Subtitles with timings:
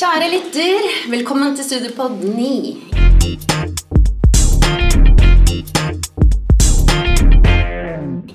[0.00, 2.50] Kjære lytter, velkommen til Studiopod 9.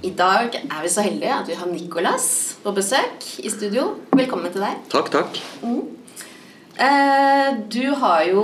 [0.05, 2.27] I dag er vi så heldige at vi har Nicolas
[2.63, 3.87] på besøk i studio.
[4.15, 4.81] Velkommen til deg.
[4.91, 5.39] Takk, takk.
[6.77, 8.43] Eh, Du har jo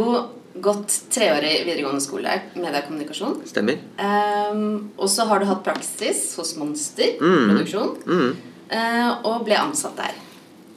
[0.61, 3.41] gått treårig videregående skole, mediekommunikasjon.
[3.47, 3.77] Stemmer.
[3.99, 4.61] Eh,
[4.97, 7.49] Og så har du hatt praksis hos Monster Mm.
[7.49, 8.35] produksjon, Mm.
[8.69, 10.13] eh, og ble ansatt der.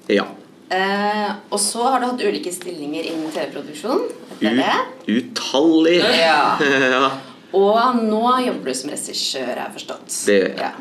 [0.08, 0.24] Ja.
[0.72, 4.06] Eh, og så har du hatt ulike stillinger innen TV-produksjon.
[5.06, 6.00] utallig.
[6.18, 6.56] Ja.
[6.96, 7.04] ja.
[7.54, 10.10] Og nå jobber du som regissør, har jeg forstått.
[10.26, 10.58] Det gjør jeg.
[10.64, 10.72] Ja.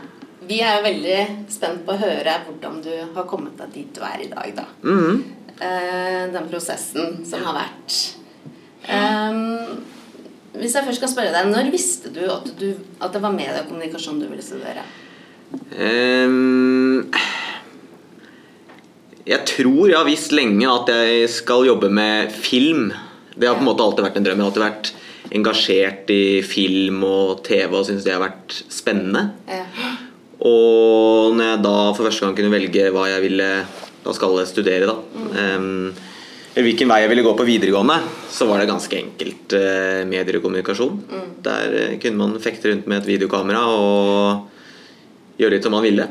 [0.43, 1.19] Vi er jo veldig
[1.53, 4.49] spent på å høre hvordan du har kommet deg dit du er i dag.
[4.57, 4.67] da.
[4.83, 5.23] Mhm.
[5.53, 7.97] Eh, den prosessen som har vært.
[8.83, 9.83] Um,
[10.57, 14.19] hvis jeg først kan spørre deg, når visste du at, du, at det var mediekommunikasjon
[14.19, 14.83] du ville studere?
[15.77, 17.09] Ehm,
[19.27, 22.89] jeg tror jeg har visst lenge at jeg skal jobbe med film.
[23.35, 24.39] Det har på en måte alltid vært en drøm.
[24.39, 24.93] Jeg har alltid vært
[25.33, 29.30] engasjert i film og TV og syns det har vært spennende.
[29.47, 29.63] Ja.
[30.43, 33.49] Og når jeg da for første gang kunne velge hva jeg ville
[34.03, 34.97] da skal jeg studere, da
[35.39, 35.93] em,
[36.53, 37.95] eller hvilken vei jeg ville gå på videregående,
[38.30, 40.99] så var det ganske enkelt uh, medier og kommunikasjon.
[41.41, 46.05] Der uh, kunne man fekte rundt med et videokamera og gjøre litt som man ville.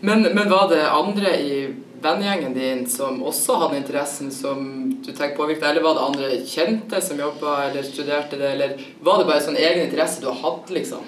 [0.00, 1.60] Men, men var det andre i
[2.06, 4.62] vennegjengen din som også hadde interessen som
[5.02, 8.80] du tenker påvirket deg, eller var det andre kjente som jobba eller studerte det, eller
[9.04, 11.04] var det bare sånn egen interesse du har hatt, liksom?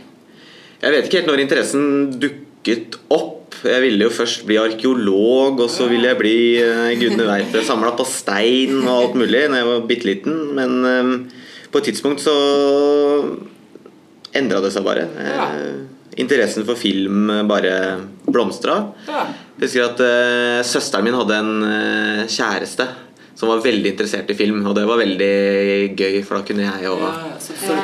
[0.78, 1.84] Jeg vet ikke helt når interessen
[2.22, 3.56] dukket opp.
[3.66, 7.94] Jeg ville jo først bli arkeolog, og så ville jeg bli eh, gudene veit samla
[7.98, 10.36] på stein og alt mulig når jeg var bitte liten.
[10.54, 11.14] Men um,
[11.72, 12.36] på et tidspunkt så
[14.38, 15.08] endra det seg bare.
[15.18, 15.48] Ja.
[15.54, 15.78] Eh,
[16.18, 17.74] Interessen for film bare
[18.26, 18.80] blomstra.
[19.06, 19.20] Ja.
[19.58, 22.86] Jeg husker at uh, søsteren min hadde en uh, kjæreste
[23.38, 25.34] som var veldig interessert i film, og det var veldig
[25.98, 27.10] gøy, for da kunne jeg òg Ja,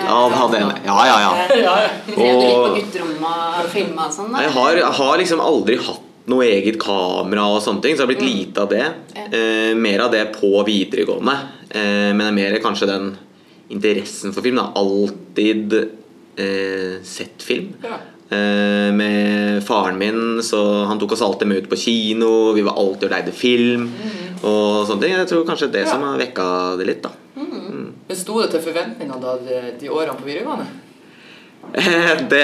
[0.02, 1.34] ja, ja, ja, ja.
[1.60, 1.90] ja, ja.
[2.08, 4.34] Drev du litt på Og- gutterommet og filma og sånn?
[4.42, 8.12] Jeg har, har liksom aldri hatt noe eget kamera og sånne ting, så det har
[8.14, 8.86] blitt lite av det.
[9.30, 11.36] Uh, mer av det på videregående.
[11.74, 13.06] Eh, men det er mer kanskje den
[13.74, 14.60] interessen for film.
[14.60, 14.68] Da.
[14.78, 17.72] Alltid eh, sett film.
[18.30, 22.52] Eh, med faren min, så han tok oss alltid med ut på kino.
[22.56, 23.90] Vi var alltid og leide film.
[24.42, 25.12] Og sånne ting.
[25.16, 25.90] Jeg tror kanskje det Ja.
[25.92, 27.02] som har vekka det litt.
[27.02, 30.66] da Men Sto det til forventningene da, de, de årene på videregående?
[32.32, 32.42] Det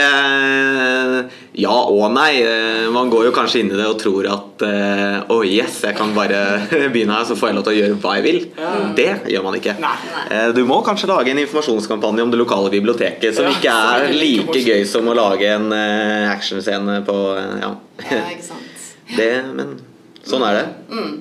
[1.60, 2.40] Ja og nei.
[2.42, 5.80] Eh, Man går jo kanskje inn i det og tror at eh, Å, oh yes,
[5.86, 6.40] jeg kan bare
[6.94, 8.40] begynne her, så får jeg lov til å gjøre hva jeg vil.
[8.58, 8.72] Ja.
[8.96, 9.76] Det gjør man ikke.
[9.82, 9.94] Nei.
[10.30, 14.14] Eh, Du må kanskje lage en informasjonskampanje om det lokale biblioteket som Ja, ikke er
[14.16, 17.74] like gøy som å lage en eh, actionscene på eh, Ja.
[18.10, 18.66] Ja, ikke sant.
[19.18, 19.74] Det, men
[20.22, 20.66] sånn er det.
[20.94, 21.14] Mm.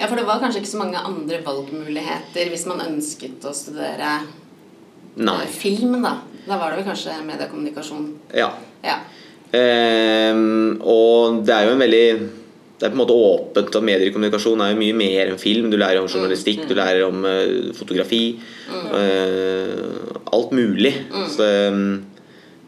[0.00, 4.14] Ja, for det var kanskje ikke så mange andre valgmuligheter hvis man ønsket å studere
[5.20, 5.42] Nei.
[5.52, 6.14] filmen, da.
[6.46, 8.06] Da var det vel kanskje mediekommunikasjon.
[8.34, 8.50] Ja.
[8.84, 8.98] Ja.
[9.52, 12.04] Ehm, og det er jo en veldig
[12.80, 15.66] det er på en måte åpent, og mediekommunikasjon er jo mye mer enn film.
[15.68, 18.38] Du lærer om journalistikk, du lærer om uh, fotografi.
[18.96, 19.82] eh,
[20.32, 20.94] alt mulig.
[21.28, 21.82] Så ehm,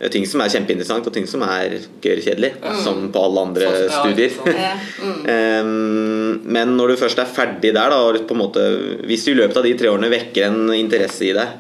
[0.03, 2.53] er ting som er kjempeinteressant, og ting som er gørrkjedelig.
[2.84, 4.37] Som på alle andre Sånn, studier.
[4.37, 4.60] sånn.
[4.60, 5.19] Ja, mm.
[5.33, 8.69] Ehm, men når du først er ferdig der, da, og på en måte,
[9.09, 11.56] hvis du i løpet av de tre årene vekker en interesse i deg,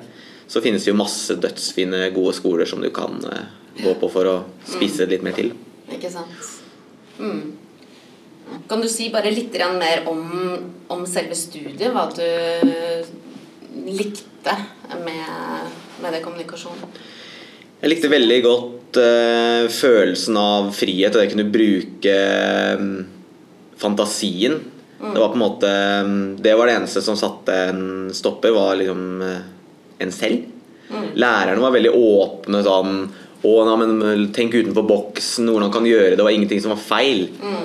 [0.52, 3.46] så finnes det jo masse dødsfine, gode skoler som du kan eh,
[3.80, 4.34] gå på for å
[4.68, 5.54] spise litt mer til.
[5.88, 6.50] Ikke sant.
[7.16, 7.54] Mm.
[8.68, 10.20] Kan du si bare litt mer om,
[10.92, 11.88] om selve studiet?
[11.94, 12.20] Hva du
[13.88, 14.56] likte
[15.06, 16.92] med det kommunikasjonen?
[17.82, 22.18] Jeg likte veldig godt eh, følelsen av frihet, og jeg kunne bruke
[22.78, 22.92] mm,
[23.80, 24.60] fantasien.
[25.02, 25.70] Det var på en måte
[26.06, 29.40] mm, Det var det eneste som satte en stopper, var liksom eh,
[30.02, 30.38] en selv.
[31.16, 33.08] Lærerne var veldig åpne sånn
[33.42, 36.18] å, nei, men Tenk utenfor boksen, hvordan kan gjøre det?
[36.20, 37.20] Det var ingenting som var feil.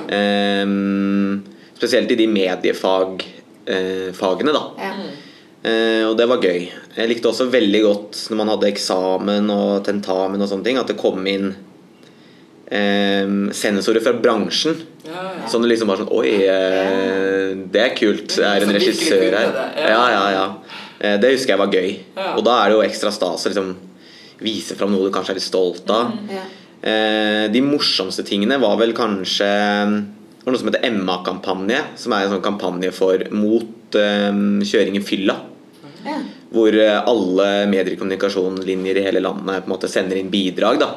[0.10, 1.44] Ehm,
[1.78, 4.64] spesielt i de mediefagfagene, da.
[4.82, 4.94] Ja.
[5.68, 6.62] Uh, og det var gøy.
[6.96, 10.88] Jeg likte også veldig godt når man hadde eksamen og tentamen og sånne ting, at
[10.88, 11.48] det kom inn
[12.72, 14.76] um, sensorer fra bransjen.
[15.08, 15.48] Ja, ja.
[15.50, 18.30] Sånn det liksom var sånn Oi, uh, det er kult.
[18.38, 19.48] Det er en regissør her.
[19.82, 19.88] ja.
[19.92, 20.46] Ja, ja.
[20.48, 20.52] Eh,
[21.00, 21.90] Det husker jeg var gøy.
[22.18, 22.32] Ja.
[22.38, 23.76] Og da er det jo ekstra stas å liksom
[24.42, 26.14] vise fram noe du kanskje er litt stolt av.
[26.32, 26.46] Ja.
[26.82, 32.24] Eh, De morsomste tingene var vel kanskje det var noe som heter Emma-kampanje, som er
[32.24, 35.36] en sånn kampanje for mot eh, kjøring i fylla.
[36.06, 36.22] Ja.
[36.54, 37.50] Hvor eh, alle
[38.00, 40.94] kommunikasjonslinjer i hele landet på en måte sender inn bidrag da,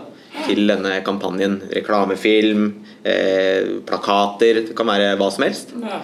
[0.46, 1.58] til denne kampanjen.
[1.75, 2.69] Reklamefilm,
[3.03, 5.75] eh, plakater, det kan være hva som helst.
[5.82, 5.99] Ja.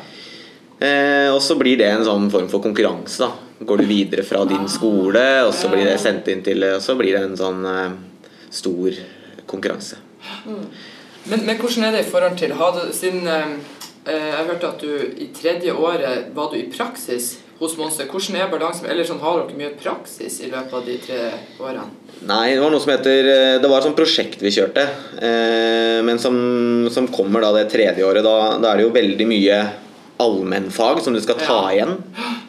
[0.78, 3.24] Eh, og så blir det en sånn form for konkurranse.
[3.24, 6.82] da Går du videre fra din skole, og så blir det sendt inn til Og
[6.84, 7.96] så blir det en sånn eh,
[8.50, 9.00] stor
[9.48, 9.96] konkurranse.
[11.26, 13.56] Men, men hvordan er det i forhold til du, Siden eh,
[14.06, 18.06] jeg hørte at du i tredje året var du i praksis hos Monster.
[18.10, 18.88] Hvordan er balansen?
[18.90, 21.20] Eller sånn, Har dere mye praksis i løpet av de tre
[21.62, 21.88] årene?
[22.28, 24.84] Nei, det var noe som heter eh, Det var et sånt prosjekt vi kjørte.
[25.24, 26.36] Eh, men som,
[26.92, 28.24] som kommer da det tredje året.
[28.26, 29.58] Da, da er det jo veldig mye
[30.18, 31.72] allmennfag som du skal ta Ja.
[31.74, 31.96] igjen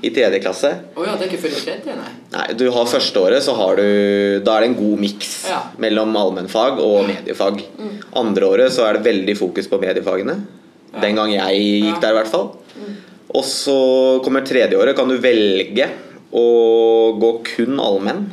[0.02, 0.70] i tredje klasse.
[0.96, 2.12] Å ja, det er ikke før i tredje, nei?
[2.32, 5.62] Nei, du har Førsteåret, så har du Da er det en god miks Ja.
[5.78, 7.64] mellom allmennfag og mediefag.
[7.80, 8.02] Mm.
[8.16, 10.38] Andreåret så er det veldig fokus på mediefagene.
[10.94, 11.00] Ja.
[11.02, 12.52] Den gang jeg gikk der, i hvert fall.
[13.36, 14.96] Og så kommer tredjeåret.
[14.96, 15.90] kan du velge
[16.34, 18.32] å gå kun allmenn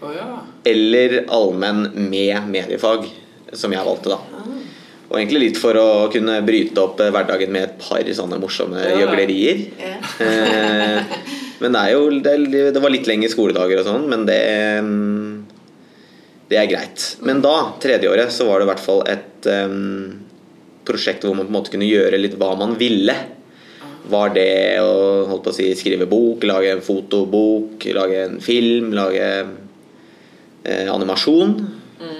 [0.00, 0.40] Oh, ja.
[0.64, 3.08] eller allmenn med mediefag,
[3.52, 4.18] som jeg valgte, da.
[5.08, 8.82] Og egentlig litt for å kunne bryte opp eh, hverdagen med et par sånne morsomme
[8.82, 8.96] Ja.
[9.00, 9.62] gjøglerier.
[9.80, 9.94] Ja.
[10.24, 10.98] Eh,
[11.62, 12.34] men det er jo det,
[12.76, 14.42] det var litt lengre skoledager og sånn, men det
[14.84, 15.46] mm,
[16.48, 17.16] Det er greit.
[17.20, 20.20] Men da, tredje året, så var det i hvert fall et um,
[20.88, 23.12] prosjekt hvor man på en måte kunne gjøre litt hva man ville.
[24.08, 28.94] Var det å holdt på å si, skrive bok, lage en fotobok, lage en film,
[28.96, 29.26] lage
[30.64, 31.52] eh, animasjon.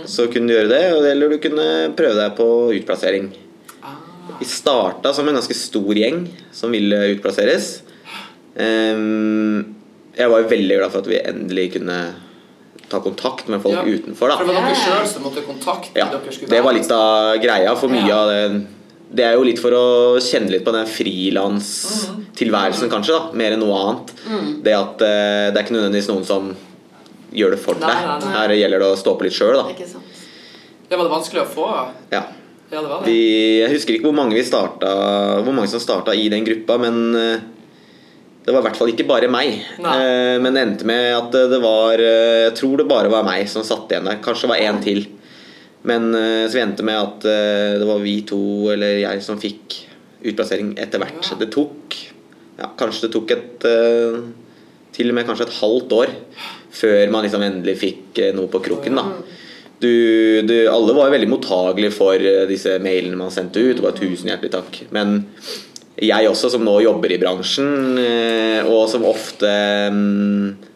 [0.07, 0.83] Så kunne du gjøre det,
[1.13, 1.67] eller du kunne
[1.99, 2.47] prøve deg på
[2.79, 3.25] utplassering.
[3.83, 3.89] Ah.
[4.41, 7.83] Vi starta som en ganske stor gjeng som ville utplasseres.
[8.59, 9.75] Ehm,
[10.19, 11.99] jeg var veldig glad for at vi endelig kunne
[12.89, 13.83] ta kontakt med folk Ja.
[13.85, 14.29] utenfor.
[14.33, 17.75] For det var dere sjøl som måtte kontakte ja, dere Det var litt av greia,
[17.77, 18.17] for mye Ja.
[18.23, 18.67] av det
[19.15, 23.61] Det er jo litt for å kjenne litt på den frilanstilværelsen, kanskje, da mer enn
[23.61, 24.13] noe annet.
[24.63, 26.51] Det at eh, det er ikke nødvendigvis noen som
[27.35, 28.25] gjør det for Nei, deg.
[28.25, 28.33] nei.
[28.37, 29.65] Her gjelder det å stå på litt sjøl, da.
[30.89, 31.69] Det Var det vanskelig å få?
[32.15, 32.23] Ja.
[32.71, 32.97] Ja, det det.
[33.09, 33.21] Vi,
[33.63, 34.89] jeg husker ikke hvor mange, vi starta,
[35.45, 37.39] hvor mange som starta i den gruppa, men eh,
[38.45, 39.55] det var i hvert fall ikke bare meg.
[39.81, 43.49] Eh, Men det endte med at det var eh, Jeg tror det bare var meg
[43.49, 44.21] som satt igjen der.
[44.25, 45.03] Kanskje det var én til.
[45.89, 47.27] Men eh, så vi endte med at
[47.81, 48.41] det var vi to,
[48.73, 49.83] eller jeg, som fikk
[50.29, 51.21] utplassering etter hvert.
[51.25, 51.37] Ja.
[51.41, 51.99] Det tok
[52.59, 53.67] ja, Kanskje det tok et
[54.97, 56.15] Til og med kanskje et halvt år
[56.75, 58.99] før man liksom endelig fikk eh, noe på kroken.
[58.99, 59.07] da
[59.79, 63.77] du, du, alle var veldig mottagelige for eh, disse mailene man sendte ut.
[63.79, 64.81] Det var tusen hjertelig takk.
[64.95, 65.21] Men
[65.99, 69.53] jeg også, som nå jobber i bransjen, eh, og som ofte
[69.95, 70.67] mm,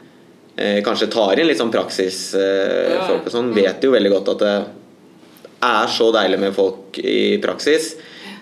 [0.86, 4.56] kanskje tar inn litt sånn praksisfolk og sånn, vet jo veldig godt at det
[5.66, 7.94] er så deilig med folk i praksis.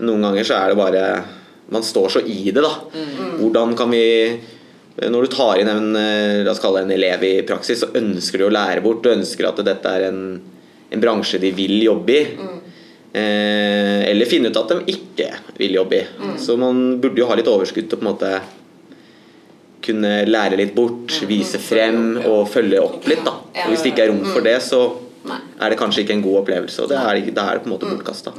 [0.02, 1.04] Noen ganger så er det bare
[1.70, 2.72] Man står så i det, da.
[3.38, 4.02] Hvordan kan vi
[5.08, 6.48] når du tar inn en, eh,
[6.82, 9.02] en elev i praksis, så ønsker du å lære bort.
[9.02, 10.40] Du ønsker at dette er en,
[10.90, 12.24] en bransje de vil jobbe i.
[13.12, 16.06] Eh, eller finne ut at de ikke vil jobbe i.
[16.38, 18.32] Så man burde jo ha litt overskudd til å på en måte
[19.80, 23.24] kunne lære litt bort, vise frem og følge opp litt.
[23.24, 23.38] da.
[23.64, 24.82] Og Hvis det ikke er rom for det, så
[25.30, 26.84] er det kanskje ikke en god opplevelse.
[26.84, 28.34] Og det er, er det på en måte bortkasta.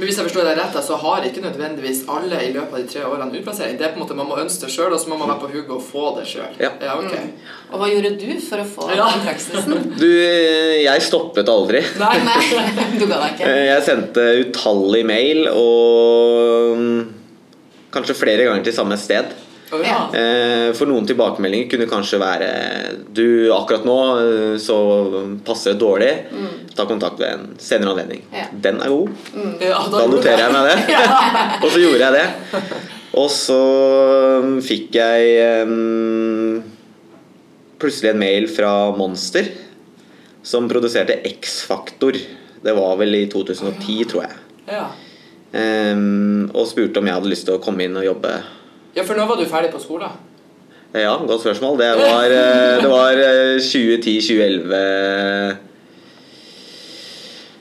[0.00, 2.88] Men hvis jeg forstår deg rett, så har ikke nødvendigvis alle i løpet av de
[2.88, 3.74] tre årene utplassering.
[3.76, 5.42] Det er på en måte Man må ønske det sjøl, og så må man være
[5.42, 6.54] på hugget og få det sjøl.
[6.62, 6.70] Ja.
[6.96, 7.12] ok.
[7.74, 9.10] Og hva gjorde du for å få Ja.
[9.12, 9.84] den praksisen?
[10.00, 11.82] Du, jeg stoppet aldri.
[12.00, 12.14] Nei.
[12.24, 12.40] Nei,
[12.96, 13.50] du ga deg ikke?
[13.52, 17.00] Eh, Jeg sendte utallig mail, og mm,
[17.92, 19.36] kanskje flere ganger til samme sted.
[19.84, 19.98] Ja.
[20.16, 22.48] Eh, For noen tilbakemeldinger kunne kanskje være
[23.14, 24.76] Du, akkurat nå eh, så
[25.46, 26.10] passer det dårlig.
[26.76, 28.24] Ta kontakt ved en senere anledning.
[28.34, 28.48] Ja.
[28.52, 29.14] Den er god.
[29.62, 30.98] Ja, Da noterer jeg meg det.
[31.64, 32.26] Og så gjorde jeg det.
[33.20, 33.60] Og så
[34.44, 36.60] mm, fikk jeg um,
[37.82, 39.48] plutselig en mail fra Monster
[40.46, 42.16] som produserte X-Faktor.
[42.62, 44.36] Det var vel i 2010, tror jeg.
[44.70, 44.84] Ja.
[45.56, 48.32] Ehm, og spurte om jeg hadde lyst til å komme inn og jobbe.
[48.94, 50.18] Ja, for nå var du ferdig på skolen?
[50.92, 51.78] Ja, godt spørsmål.
[51.78, 54.78] Det var, eh, det var eh, 2010-2011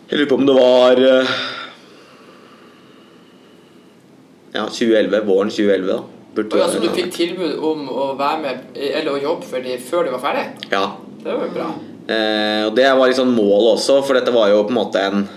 [0.09, 1.35] Jeg lurer på om det var eh,
[4.55, 5.21] Ja, 2011.
[5.27, 5.99] Våren 2011, da.
[6.35, 9.61] Burde Og ja, så du fikk tilbud om å være med eller å jobbe for
[9.61, 10.47] dem før du var ferdig?
[10.73, 10.83] Ja.
[11.19, 11.69] Det var jo bra.
[12.09, 15.27] Eh, og det var liksom målet også, for dette var jo på en måte en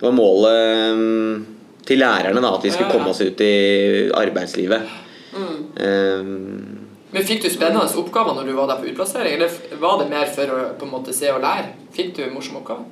[0.00, 1.51] Det var målet mm,
[1.86, 4.80] til lærerne, da, at vi skulle komme oss ut i arbeidslivet.
[5.32, 5.60] Mm.
[5.82, 10.10] Um, Men Fikk du spennende oppgaver når du var der på utplassering, eller var det
[10.10, 11.72] mer for å på en måte se og lære?
[11.92, 12.84] Fikk du morsomme oppgaver?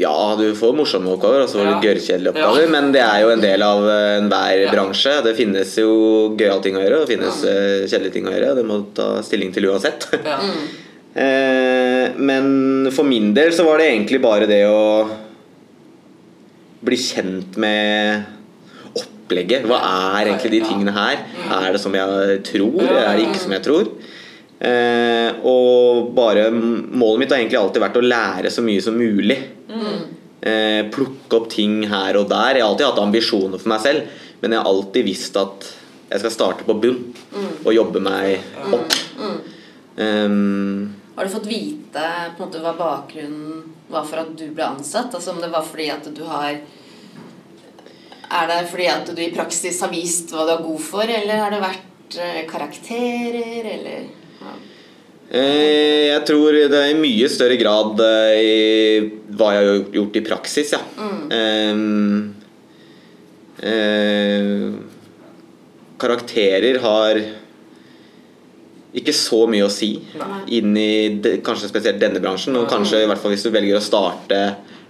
[0.00, 1.80] Ja, du får morsomme oppgaver, og så får Ja.
[1.84, 2.62] gørrkjedelige oppgaver.
[2.64, 2.68] Ja.
[2.72, 4.70] Men det er jo en del av eh, enhver Ja.
[4.72, 5.22] bransje.
[5.22, 5.90] Det finnes jo
[6.36, 7.86] gøyale ting å gjøre, og det finnes ja.
[7.92, 8.54] kjedelige ting å gjøre.
[8.56, 10.08] Det må du ta stilling til uansett.
[10.24, 10.38] Ja.
[11.14, 15.04] Eh, Men for min del så var det egentlig bare det å
[16.82, 18.24] bli kjent med
[18.98, 19.66] opplegget.
[19.68, 19.78] Hva
[20.16, 21.22] er egentlig de tingene her?
[21.58, 22.82] Er det som jeg tror?
[22.84, 23.92] Er det ikke som jeg tror?
[24.62, 29.38] Eh, og bare Målet mitt har egentlig alltid vært å lære så mye som mulig.
[30.42, 32.58] Eh, plukke opp ting her og der.
[32.58, 35.70] Jeg har alltid hatt ambisjoner for meg selv, men jeg har alltid visst at
[36.12, 36.98] jeg skal starte på bunn
[37.62, 38.42] og jobbe meg
[38.74, 38.98] opp.
[39.96, 42.02] Um, Har du fått vite
[42.36, 45.12] på en måte hva bakgrunnen var for at du ble ansatt?
[45.14, 46.56] Altså Om det var fordi at du har
[48.32, 51.42] Er det fordi at du i praksis har vist hva du er god for, eller
[51.42, 54.06] har det vært eh, karakterer, eller
[54.40, 54.54] ja.
[55.32, 58.56] Eh, Jeg tror det er i mye større grad eh, i
[59.36, 60.80] hva jeg har gjort i praksis, ja.
[61.36, 62.32] Ehm,
[63.60, 64.72] eh,
[66.00, 67.20] karakterer har
[68.94, 69.94] ikke så mye å si
[70.52, 73.78] inn i de, kanskje spesielt denne bransjen, og kanskje i hvert fall hvis du velger
[73.78, 74.42] å starte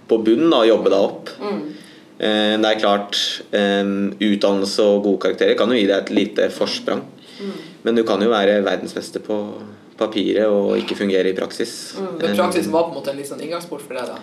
[0.09, 1.29] på bunnen og jobbe deg opp.
[2.19, 3.17] Eh, Det er klart,
[3.51, 3.83] eh,
[4.19, 7.01] utdannelse og gode karakterer kan jo gi deg et lite forsprang.
[7.83, 9.37] Men du kan jo være verdensmester på
[9.97, 11.95] papiret og ikke fungere i praksis.
[12.19, 14.19] Men praksis var på en måte en sånn inngangsport for deg, da?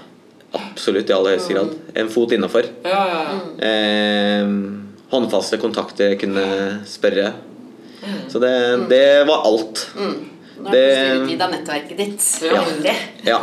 [0.54, 1.75] Absolutt, i aller høyeste grad.
[1.94, 2.64] En fot innafor.
[2.84, 3.40] Ja, ja, ja.
[3.68, 4.46] Eh,
[5.12, 7.32] håndfaste kontakter jeg kunne spørre.
[8.28, 8.52] Så det,
[8.90, 9.87] det var alt.
[10.61, 12.25] Nå har Det- du styret av nettverket ditt.
[12.45, 12.64] Ja.
[12.64, 12.97] Veldig.
[13.25, 13.38] Ja.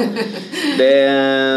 [0.78, 0.90] Det,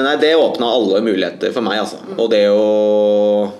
[0.07, 1.99] nei, det åpna alle muligheter for meg, altså.
[2.17, 3.51] Og det å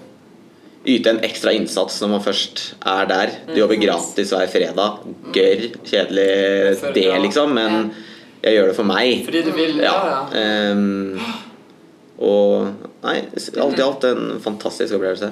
[0.89, 3.35] yte en ekstra innsats når man først er der.
[3.51, 5.03] Du jobber gratis hver fredag.
[5.35, 5.67] Gørr.
[5.85, 7.53] Kjedelig det, liksom.
[7.55, 7.91] Men
[8.43, 9.25] jeg gjør det for meg.
[9.27, 10.73] Fordi du vil Ja, ja.
[10.73, 11.21] Um,
[12.21, 12.71] og
[13.01, 13.17] Nei,
[13.61, 15.31] alt i alt en fantastisk opplevelse.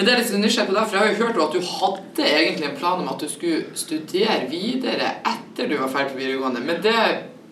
[0.00, 2.24] Men det er litt nysgjerrig på deg, for jeg har jo hørt at du hadde
[2.24, 6.62] egentlig en plan om at du skulle studere videre etter du var ferdig på videregående,
[6.64, 6.94] men det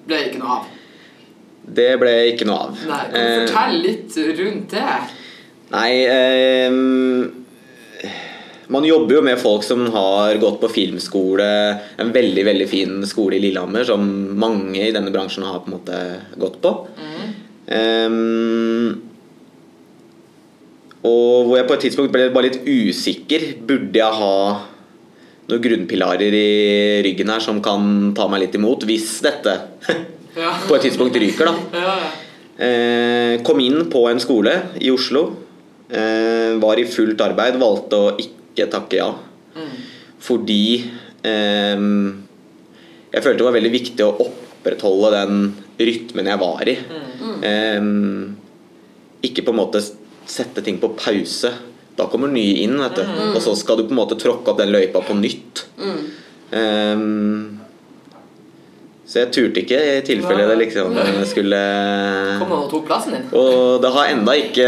[0.08, 0.70] ble ikke noe av.
[1.76, 2.78] Det ble ikke noe av.
[2.88, 4.96] Nei, Kan du Eh, fortelle litt rundt det?
[5.74, 6.72] Nei eh,
[8.72, 11.50] Man jobber jo med folk som har gått på filmskole,
[12.00, 14.08] en veldig veldig fin skole i Lillehammer, som
[14.40, 16.00] mange i denne bransjen har på en måte
[16.40, 16.72] gått på.
[17.68, 19.07] Ehm,
[21.06, 23.44] og hvor jeg på et tidspunkt ble bare litt usikker.
[23.68, 24.32] Burde jeg ha
[25.48, 26.48] noen grunnpilarer i
[27.06, 29.54] ryggen her som kan ta meg litt imot, hvis dette
[30.38, 30.52] Ja.
[30.68, 31.78] på et tidspunkt ryker, da.
[31.78, 32.10] Ja, ja.
[32.58, 35.28] Eh, kom inn på en skole i Oslo.
[35.88, 37.56] Eh, var i fullt arbeid.
[37.62, 39.12] Valgte å ikke takke ja.
[40.18, 40.64] Fordi
[41.22, 41.86] eh,
[43.14, 45.46] jeg følte det var veldig viktig å opprettholde den
[45.78, 46.76] rytmen jeg var i.
[47.46, 47.88] Eh,
[49.30, 49.82] ikke på en måte
[50.28, 51.52] sette ting på pause.
[51.98, 53.04] Da kommer nye inn, vet du.
[53.34, 55.64] og så skal du på en måte tråkke opp den løypa på nytt.
[56.50, 57.06] Eh,
[59.08, 60.92] så jeg turte ikke i tilfelle det liksom
[61.30, 61.58] skulle
[62.42, 63.22] Kom og tok plassen din?
[63.32, 64.66] og det har enda ikke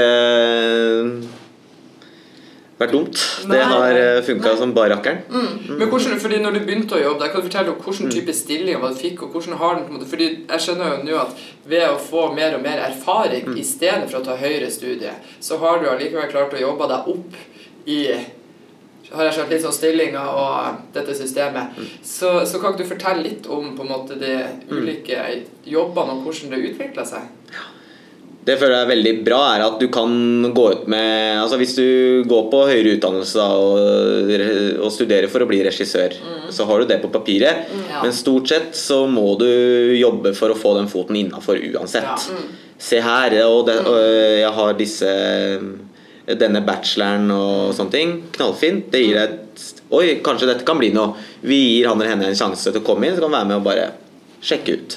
[2.81, 3.23] vært dumt.
[3.51, 5.21] Det har funka som bare rakkeren.
[5.69, 8.83] Men hvordan, fordi når du begynte å jobbe kan du fortelle om hvilken type stillinger
[8.83, 11.21] hva du fikk, og hvordan har den på en måte, fordi jeg skjønner jo nå
[11.21, 15.15] at ved å få mer og mer erfaring i stedet for å ta høyere studie,
[15.41, 17.41] så har du allikevel klart å jobbe deg opp
[17.91, 18.03] i
[19.11, 21.79] har jeg skjønt litt sånn stillinger og dette systemet.
[22.07, 24.37] Så, så kan du fortelle litt om på en måte de
[24.71, 25.19] ulike
[25.67, 27.27] jobbene og hvordan det utvikla seg?
[28.41, 30.13] Det føler jeg er veldig bra, er at du kan
[30.57, 34.33] gå ut med Altså Hvis du går på høyere utdannelse da, og,
[34.81, 36.17] og studerer for å bli regissør,
[36.49, 37.69] så har du det på papiret.
[37.91, 38.01] Ja.
[38.05, 39.47] Men stort sett så må du
[39.99, 42.27] jobbe for å få den foten innafor uansett.
[42.33, 42.41] Ja.
[42.81, 44.01] Se her, og, det, og
[44.41, 45.13] jeg har disse
[46.41, 48.17] denne bacheloren og sånne ting.
[48.37, 48.89] Knallfint.
[48.93, 49.47] Det gir deg et
[49.91, 51.19] Oi, kanskje dette kan bli noe.
[51.43, 53.49] Vi gir han eller henne en sjanse til å komme inn, så kan han være
[53.51, 53.87] med og bare
[54.47, 54.95] sjekke ut.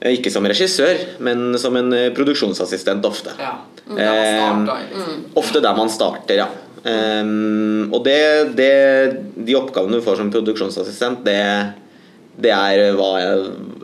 [0.00, 3.34] Eh, Ikke som regissør, men som en eh, produksjonsassistent ofte.
[3.40, 3.56] Ja.
[3.88, 5.22] Der man starta, liksom.
[5.40, 6.48] Ofte der man starter, ja.
[6.88, 8.68] Um, og det, det,
[9.34, 11.40] de oppgavene du får som produksjonsassistent, det,
[12.38, 13.08] det er hva,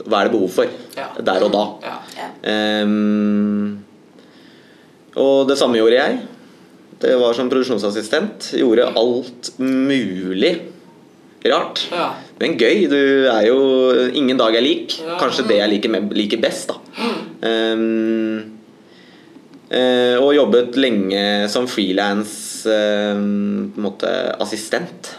[0.06, 1.08] hva er det behov for Ja.
[1.18, 1.64] der og da.
[1.82, 1.96] Ja.
[2.20, 2.28] Ja.
[2.52, 3.82] Ehm,
[5.18, 6.20] og det samme gjorde jeg.
[7.02, 8.52] Det var som produksjonsassistent.
[8.60, 10.54] Gjorde alt mulig
[11.50, 11.82] rart.
[11.92, 12.12] Ja.
[12.40, 12.86] Men gøy.
[12.90, 12.98] Du
[13.30, 13.58] er jo
[14.14, 14.96] Ingen dag er lik.
[15.20, 16.76] Kanskje det jeg liker, liker best, da.
[17.44, 18.50] Um,
[20.22, 22.64] og jobbet lenge som frilans
[24.44, 25.14] assistent.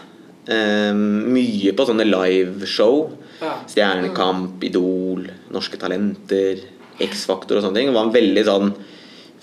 [0.46, 3.08] Um, mye på sånne liveshow.
[3.42, 3.56] Ja.
[3.68, 6.62] Stjernekamp, Idol, Norske Talenter,
[7.02, 7.90] X-Faktor og sånne ting.
[7.90, 8.70] Det var en veldig sånn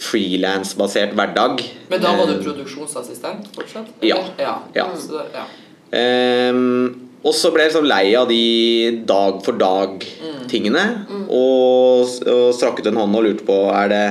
[0.03, 1.61] frilansbasert hverdag.
[1.91, 3.91] Men da var du Ehm, produksjonsassistent fortsatt?
[4.01, 4.17] Ja.
[4.39, 4.55] ja.
[4.75, 4.87] Ja.
[4.97, 5.45] Så, ja.
[5.93, 8.43] Ehm, og så ble jeg liksom lei av de
[9.07, 10.83] dag for dag-tingene.
[11.31, 14.03] Og, og strakket en hånd og lurte på er det,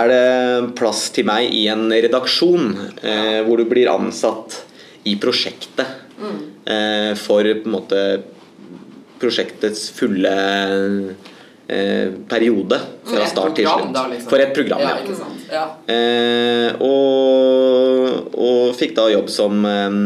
[0.00, 4.58] er det plass til meg i en redaksjon eh, hvor du blir ansatt
[5.06, 5.86] i prosjektet
[6.66, 8.02] eh, for på en måte
[9.20, 10.34] prosjektets fulle
[11.70, 13.94] eh, periode fra start til slutt.
[13.94, 14.28] da, liksom.
[14.32, 14.98] For et program, ja.
[14.98, 15.30] ja.
[15.50, 15.64] Ja.
[15.94, 20.02] Eh, og, og fikk da jobb som eh,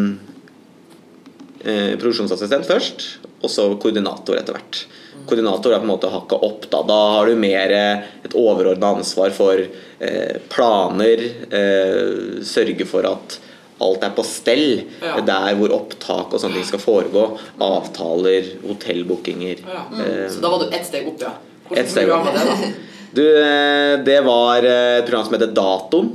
[1.64, 3.04] produksjonsassistent først,
[3.42, 4.84] og så koordinator etter hvert.
[5.24, 6.66] Koordinator er på en måte hakka opp.
[6.70, 13.06] Da Da har du mer eh, et overordna ansvar for eh, planer, eh, sørge for
[13.08, 13.38] at
[13.84, 15.16] alt er på stell Ja.
[15.24, 17.24] der hvor opptak og sånne ting skal foregå.
[17.60, 19.64] Avtaler, hotellbookinger.
[19.66, 19.82] Ja.
[20.04, 21.32] Eh, Så da var du ett steg opp, ja.
[21.68, 22.34] Hvordan steg program opp.
[22.34, 22.72] var det, da?
[23.14, 26.08] Du, eh, det var eh, et program som heter Datoen,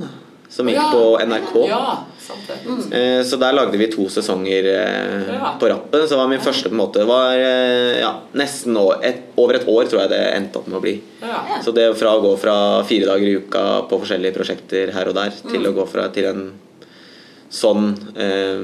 [0.49, 0.89] som gikk Ja.
[0.91, 1.53] på NRK.
[1.69, 1.97] Ja,
[2.29, 2.57] sant det.
[2.95, 5.51] Eh, Så der lagde vi to sesonger eh, Ja.
[5.59, 6.05] på rappen.
[6.07, 9.67] Så var min første på en måte var eh, ja, nesten år, et, over et
[9.67, 10.95] år, tror jeg det endte opp med å bli.
[11.25, 11.41] Ja.
[11.65, 12.55] Så det fra å gå fra
[12.87, 16.29] fire dager i uka på forskjellige prosjekter her og der, til å gå fra til
[16.29, 16.43] en
[17.49, 18.61] sånn eh,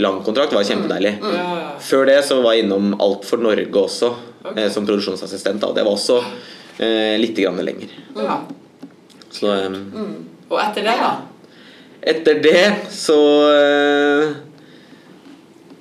[0.00, 1.18] lang kontrakt, var kjempedeilig.
[1.20, 1.80] Mm.
[1.84, 4.08] Før det så var jeg innom Alt for Norge også,
[4.42, 4.62] okay.
[4.64, 5.60] eh, som produksjonsassistent.
[5.60, 5.74] Da.
[5.76, 6.16] Det var også
[6.80, 7.92] eh, litt grann lenger.
[8.16, 8.38] ja.
[9.36, 9.74] Så eh,
[10.48, 11.10] Og etter det, da?
[12.06, 13.20] Etter det så
[13.50, 14.34] eh,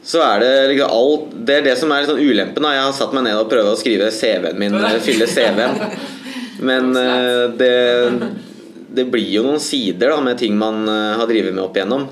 [0.05, 2.65] så er det liksom alt Det er det som er sånn ulempen.
[2.69, 5.79] Jeg har satt meg ned og prøvd å skrive CV-en min, eh, fylle CV-en.
[6.65, 7.71] Men eh, det,
[8.99, 12.05] det blir jo noen sider da, med ting man har drevet med opp igjennom.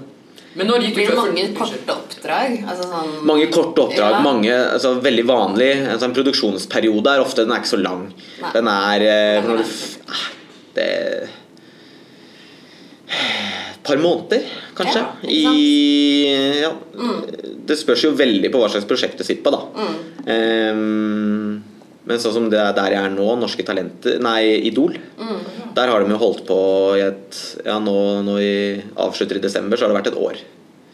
[0.53, 2.57] Men når gikk det Blir mange korte oppdrag?
[2.69, 4.17] Altså sånn Mange korte oppdrag.
[4.17, 4.23] Ja.
[4.25, 5.71] mange, altså Veldig vanlig.
[5.93, 8.09] En sånn produksjonsperiode er ofte den er ikke så lang.
[8.41, 8.51] Nei.
[8.57, 9.07] Den er
[9.47, 9.77] når du,
[10.13, 10.27] ah,
[10.77, 10.91] Det
[13.73, 15.03] Et par måneder, kanskje.
[15.27, 15.51] Ja.
[15.53, 16.71] I ja,
[17.67, 19.61] Det spørs jo veldig på hva slags prosjekt du sitter på, da.
[19.75, 19.97] Mm.
[20.23, 21.61] Um,
[22.03, 24.97] men sånn som det er der jeg er nå, Norske Talenter Nei, Idol.
[25.19, 25.37] Mm.
[25.75, 26.57] Der har de jo holdt på
[26.97, 27.95] i et Ja, nå,
[28.27, 28.57] når i
[29.05, 30.41] avslutter i desember, så har det vært et år.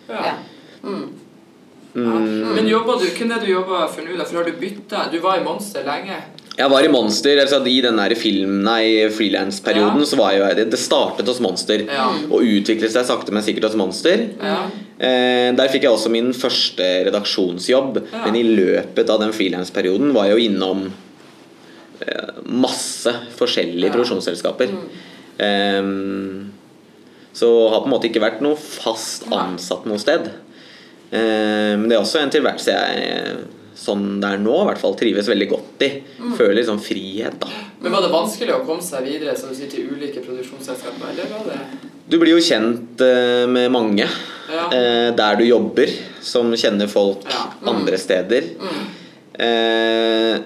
[0.10, 0.22] Ja.
[0.30, 0.36] Ja.
[0.84, 1.08] Mm.
[1.90, 2.54] Mm.
[2.54, 4.14] Men jobba du, hvem er det du jobber for nå?
[4.18, 4.28] da?
[4.30, 5.08] For har du bytta?
[5.12, 6.20] Du var i Monster lenge.
[6.60, 10.06] Jeg var i Monster, altså i den der film, nei, frilansperioden, Ja.
[10.10, 12.10] så var jeg jo Det startet hos Monster Ja.
[12.30, 14.26] og utviklet seg sakte, men sikkert hos Monster.
[14.44, 14.68] Ja.
[15.00, 20.26] Eh, der fikk jeg også min første redaksjonsjobb, men i løpet av den frilansperioden var
[20.28, 20.92] jeg jo innom
[22.06, 24.70] eh, masse forskjellige produksjonsselskaper.
[25.40, 25.82] Eh,
[27.34, 30.28] så har på en måte ikke vært noe fast ansatt noe sted.
[31.12, 33.38] Eh, men det er også en tilværelse jeg
[33.80, 35.90] sånn det er nå, i hvert fall trives veldig godt i.
[36.38, 37.48] Føler litt sånn frihet, da.
[37.80, 41.14] Men var det vanskelig å komme seg videre som du sier, til ulike produksjonsselskaper?
[41.14, 41.60] Eller var det
[42.10, 44.04] Du blir jo kjent uh, med mange
[44.50, 44.66] Ja.
[44.74, 47.46] uh, der du jobber, som kjenner folk Ja.
[47.70, 48.50] andre steder.
[49.40, 50.40] Eh,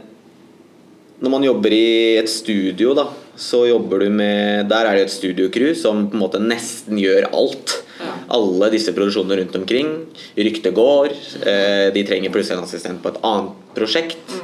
[1.24, 3.08] når man jobber i et studio, da,
[3.39, 7.32] så jobber du med Der er det et studiocrew som på en måte nesten gjør
[7.34, 7.74] alt.
[8.00, 8.12] Ja.
[8.34, 9.89] Alle disse produksjonene rundt omkring.
[10.36, 11.13] Ryktet går.
[11.46, 14.38] Eh, de trenger plutselig en assistent på et annet prosjekt.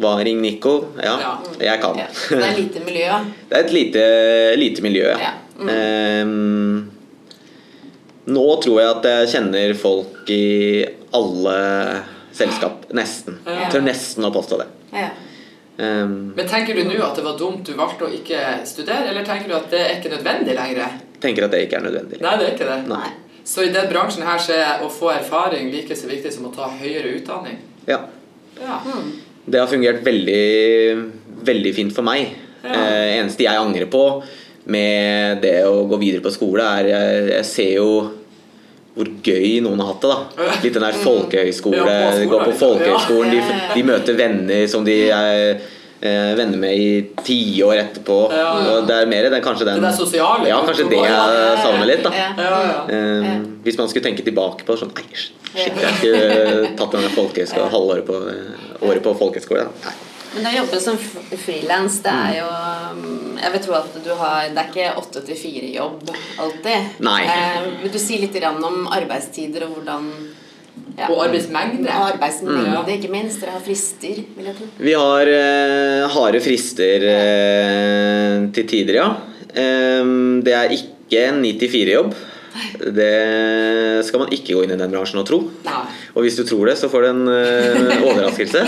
[0.00, 0.72] Hva, ring Nico.
[0.98, 2.00] Ja, jeg kan.
[2.00, 2.08] Ja.
[2.10, 3.20] Det er lite miljø.
[3.50, 4.04] Det er et lite,
[4.58, 5.18] lite miljø, ja.
[5.28, 5.34] Ja.
[5.54, 5.68] Mm.
[5.70, 6.78] Ehm,
[8.34, 10.82] nå tror jeg at jeg kjenner folk i
[11.14, 11.58] alle
[12.34, 13.38] selskap, nesten.
[13.46, 14.66] Jeg tør nesten å påstå det.
[14.96, 15.12] Ja.
[15.78, 19.26] Ehm, Men tenker du nå at det var dumt du valgte å ikke studere, eller
[19.26, 21.00] tenker du at det er ikke nødvendig lenger?
[21.24, 22.20] tenker at det ikke er nødvendig.
[22.20, 22.80] Nei, det er ikke det.
[22.90, 23.08] Nei.
[23.48, 26.52] Så i den bransjen her så er å få erfaring like så viktig som å
[26.54, 27.58] ta høyere utdanning?
[27.88, 28.02] Ja.
[28.60, 28.78] Ja.
[29.44, 30.44] Det har fungert veldig,
[31.44, 32.32] veldig fint for meg.
[32.64, 32.72] Ja.
[32.72, 34.04] Eh, eneste jeg angrer på
[34.72, 37.88] med det å gå videre på skole, er jeg, jeg ser jo
[38.94, 40.10] hvor gøy noen har hatt det.
[40.38, 41.78] da Litt den der folkehøyskole.
[41.82, 45.40] Ja, på de går på folkehøyskolen, de, de møter venner som de er
[46.04, 46.86] eh, venner med i
[47.26, 48.18] tiår etterpå.
[48.30, 48.76] Ja, ja.
[48.76, 50.46] Og Det er mer det, kanskje den Det er sosiale.
[50.52, 52.06] Ja, kanskje det jeg savner litt.
[52.06, 52.30] da Ja.
[52.38, 52.80] Ja, ja.
[52.94, 53.30] Eh,
[53.66, 58.06] Hvis man skulle tenke tilbake på sånn Nei, shit, jeg skulle tatt denne folkehøyskolen halvåret
[58.06, 58.20] på,
[58.86, 59.66] året på folkehøyskole.
[59.84, 59.94] Nei.
[60.34, 64.48] Men å jobbe som frilans, det er jo um, Jeg vil tro at du har
[64.50, 66.10] Det er ikke åtte til fire-jobb
[66.42, 66.96] alltid.
[67.06, 67.20] Nei.
[67.30, 70.08] Eh, vil du si litt om arbeidstider og hvordan
[70.94, 71.08] ja.
[71.10, 71.88] Og arbeidsmengde.
[71.88, 72.90] Ja, arbeidsmengde, Mm.
[72.98, 73.40] ikke minst.
[73.42, 74.66] Dere har frister, vil jeg tro.
[74.78, 79.08] Vi har eh, harde frister eh, til tider, ja.
[79.50, 80.12] Eh,
[80.46, 82.14] det er ikke en 9-4-jobb.
[82.94, 85.40] Det skal man ikke gå inn i den bransjen og tro.
[85.66, 85.82] Nei.
[86.14, 88.66] Og hvis du tror det, så får du en eh, overraskelse.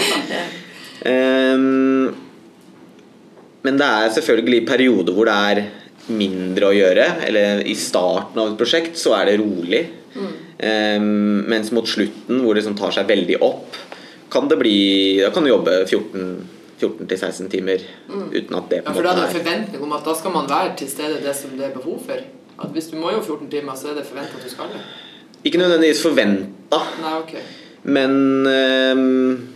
[1.07, 2.15] Ehm,
[3.67, 5.63] men det er selvfølgelig perioder hvor det er
[6.17, 7.07] mindre å gjøre.
[7.27, 9.83] Eller i starten av et prosjekt så er det rolig.
[10.59, 13.77] Ehm, mens mot slutten, hvor det liksom tar seg veldig opp,
[14.33, 14.77] kan det bli
[15.23, 17.83] Da kan du jobbe 14-16 timer
[18.33, 20.15] uten at det på Ja, en for da er det er forventning om at da
[20.19, 22.25] skal man være til stede det som det er behov for.
[22.59, 24.81] At hvis du må jo 14 timer, så er det forventa at du skal det.
[25.47, 27.35] Ikke nødvendigvis forventa, Nei, ok.
[27.85, 28.17] men
[28.51, 29.56] ehm,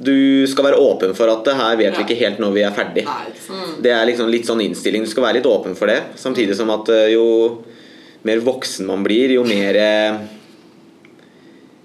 [0.00, 2.74] du skal være åpen for at det her vet vi ikke helt når vi er
[2.76, 3.04] ferdig.
[3.04, 3.60] Nei, ikke.
[3.84, 5.04] Det er liksom litt sånn innstilling.
[5.04, 6.00] Du skal være litt åpen for det.
[6.20, 7.26] Samtidig som at eh, jo
[8.26, 10.20] mer voksen man blir, jo mer eh,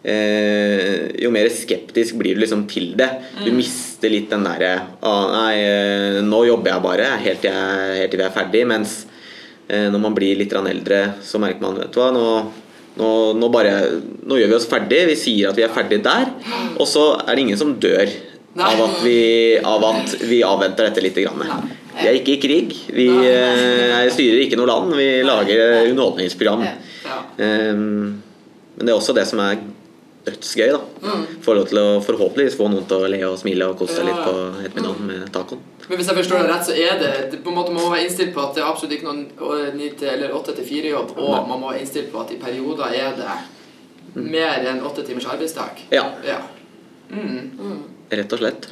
[0.03, 3.09] eh, Jo mer skeptisk blir du liksom til det.
[3.43, 7.97] Du mister litt den derre ah, Nei, eh, nå jobber jeg bare helt til, jeg,
[8.01, 8.67] helt til vi er ferdig.
[8.71, 8.99] Mens
[9.67, 12.29] eh, når man blir litt eldre, så merker man Vet du hva, nå,
[12.99, 13.73] nå, nå bare
[14.25, 15.01] Nå gjør vi oss ferdig.
[15.11, 16.31] Vi sier at vi er ferdig der.
[16.79, 18.09] Og så er det ingen som dør
[18.55, 19.19] av at vi,
[19.59, 21.19] av at vi avventer dette litt.
[21.25, 21.71] Grann.
[21.95, 22.75] Vi er ikke i krig.
[22.95, 24.95] Vi eh, styrer ikke noe land.
[24.97, 26.65] Vi lager underholdningsprogram.
[27.39, 28.15] Ehm,
[28.75, 29.59] men det er også det som er
[30.25, 30.71] dødsgøy.
[30.71, 31.25] da Mm.
[31.55, 34.21] lov til å forhåpentligvis få noen til å le og smile og kose seg litt
[34.25, 34.33] på
[34.65, 35.59] ettermiddagen med tacoen.
[35.89, 37.91] Men hvis jeg forstår det rett, så er det, det på en måte må man
[37.93, 39.27] være innstilt på at det er absolutt ikke noen
[39.77, 42.85] 9 til, eller 8 til 4-jobb, og man må være innstilt på at i perioder
[42.93, 43.35] er det
[44.15, 45.85] mer enn 8 timers arbeidsdag.
[45.91, 46.39] Ja, Ja.
[47.11, 47.83] Mm.
[48.11, 48.67] rett og slett.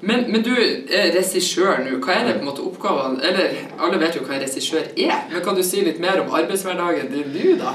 [0.00, 1.98] Men, men du er regissør nå.
[2.04, 5.22] Hva er det på en måte oppgavene Eller alle vet jo hva en regissør er,
[5.32, 7.72] men kan du si litt mer om arbeidshverdagen din nå, da?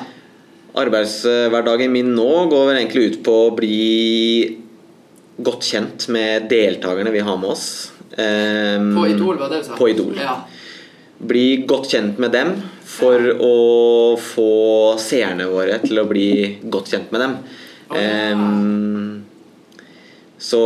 [0.79, 4.57] Arbeidshverdagen min nå går vel egentlig ut på å bli
[5.41, 7.65] godt kjent med deltakerne vi har med oss.
[8.15, 9.79] Um, På Idol, var det du sa?
[9.79, 10.15] På Idol.
[10.19, 10.37] Ja.
[11.21, 12.55] Bli godt kjent med dem
[12.91, 13.55] for å
[14.19, 14.53] få
[15.01, 16.29] seerne våre til å bli
[16.63, 17.35] godt kjent med dem.
[17.95, 19.23] Ehm,
[20.41, 20.61] så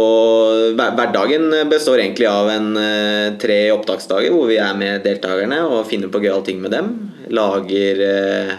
[0.77, 6.11] hverdagen består egentlig av en eh, tre opptaksdager hvor vi er med deltakerne og finner
[6.13, 6.93] på gøyale ting med dem.
[7.35, 8.53] Lager eh,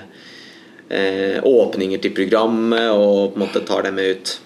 [0.91, 4.39] åpninger til programmet og på en måte tar dem ut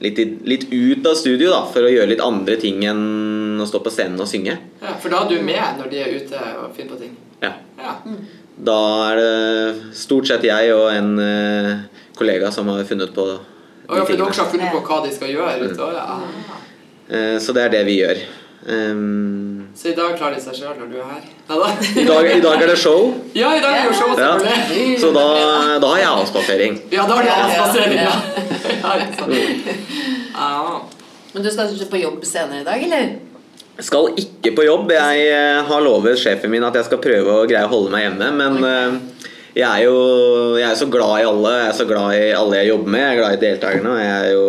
[0.00, 3.66] litt, i- litt ut av studio da, for å gjøre litt andre ting enn å
[3.66, 4.58] stå på scenen og synge.
[4.82, 4.94] ja.
[5.00, 7.16] For da er du med når de er ute og finner på ting?
[7.42, 7.52] Ja.
[7.78, 7.96] Ja.
[8.64, 11.78] Da er det stort sett jeg og en eh,
[12.16, 13.38] kollega som har funnet på de
[13.88, 14.30] Og ja, for tingene.
[14.30, 15.76] dere har funnet på hva de skal gjøre Mm.
[15.92, 16.20] Ja.
[17.10, 18.16] Eh, Så det er det vi gjør.
[18.68, 21.24] Ehm, Så i dag klarer de seg sjøl når du er her?
[22.00, 24.38] I, dag, I dag er det show, Ja, i dag er det show, ja.
[25.02, 25.24] så da,
[25.82, 26.78] da har jeg avspasering.
[26.94, 28.14] Ja, da har du avspasering, ja.
[30.34, 30.80] Ja.
[31.34, 33.12] Men du skal ikke på jobb senere i dag, eller?
[33.82, 34.92] Skal ikke på jobb.
[34.94, 38.04] Jeg eh, har lovet sjefen min at jeg skal prøve å greie å holde meg
[38.06, 39.96] hjemme, men eh, jeg er jo
[40.58, 41.54] jeg er så glad i alle.
[41.60, 43.02] Jeg er så glad i alle jeg jobber med.
[43.02, 43.92] Jeg er glad i deltakerne.
[43.92, 44.46] Og jeg er jo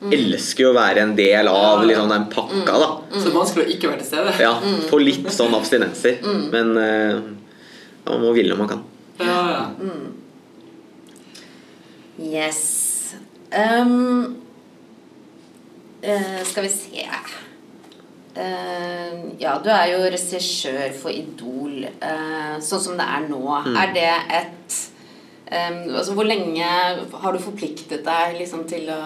[0.00, 2.90] elsker jo å være en del av liksom, den pakka, da.
[3.14, 4.34] Så det er vanskelig å ikke være til stede?
[4.44, 4.52] Ja,
[4.90, 6.20] Få litt sånn abstinenser.
[6.52, 7.16] Men uh,
[8.06, 8.84] man må ville når man kan.
[9.22, 9.64] Ja, ja.
[12.20, 13.14] Yes.
[13.52, 14.36] Um,
[16.04, 17.08] uh, skal vi se
[18.36, 23.40] Uh, Ja, du er jo regissør for Idol, uh, sånn som det er nå.
[23.72, 24.10] Er det
[24.42, 24.76] et
[25.48, 29.00] um, altså Hvor lenge har du forpliktet deg liksom til å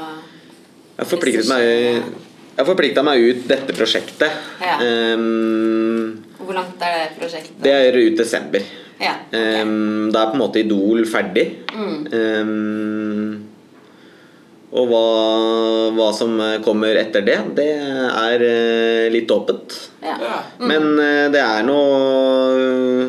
[1.00, 4.32] Jeg forpliktet meg Jeg forplikta meg ut dette prosjektet.
[4.60, 4.76] Ja.
[5.16, 7.56] Um, Hvor langt er det prosjektet?
[7.64, 8.64] det er ut desember.
[9.00, 9.14] Ja.
[9.32, 11.46] Ehm, da er på en måte Idol ferdig.
[11.72, 11.94] Mm.
[12.12, 13.46] Um,
[14.70, 15.06] og hva,
[15.96, 19.78] hva som kommer etter det, det er uh, litt åpent.
[20.04, 20.18] Ja.
[20.60, 20.66] Mm.
[20.68, 23.08] Men uh, det er noe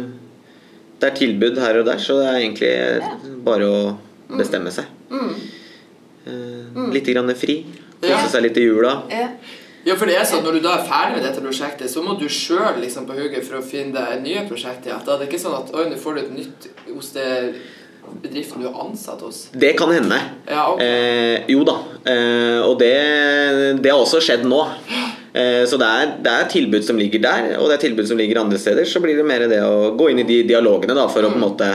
[1.02, 2.74] Det er tilbud her og der, så det er egentlig
[3.44, 3.84] bare å
[4.40, 4.88] bestemme seg.
[5.12, 5.32] Mm.
[6.22, 7.62] Uh, litt grann fri.
[8.02, 8.96] Kose seg litt i jula.
[9.12, 9.28] Ja.
[9.98, 12.28] For det er sånn Når du da er ferdig med dette prosjektet, så må du
[12.30, 14.94] sjøl liksom på hugget for å finne deg nye prosjekter.
[14.94, 15.00] Ja.
[15.06, 17.30] Da er det ikke sånn at oi, nå får du et nytt hos det
[18.22, 19.46] bedriften du er ansatt hos.
[19.54, 20.18] Det kan hende.
[20.50, 20.88] Ja, okay.
[20.88, 21.78] Eh, jo da.
[22.06, 22.96] Eh, og det,
[23.82, 24.62] det har også skjedd nå.
[25.32, 28.20] Eh, så det er, det er tilbud som ligger der, og det er tilbud som
[28.20, 28.88] ligger andre steder.
[28.90, 31.40] Så blir det mer det å gå inn i de dialogene da, for å på
[31.40, 31.72] en måte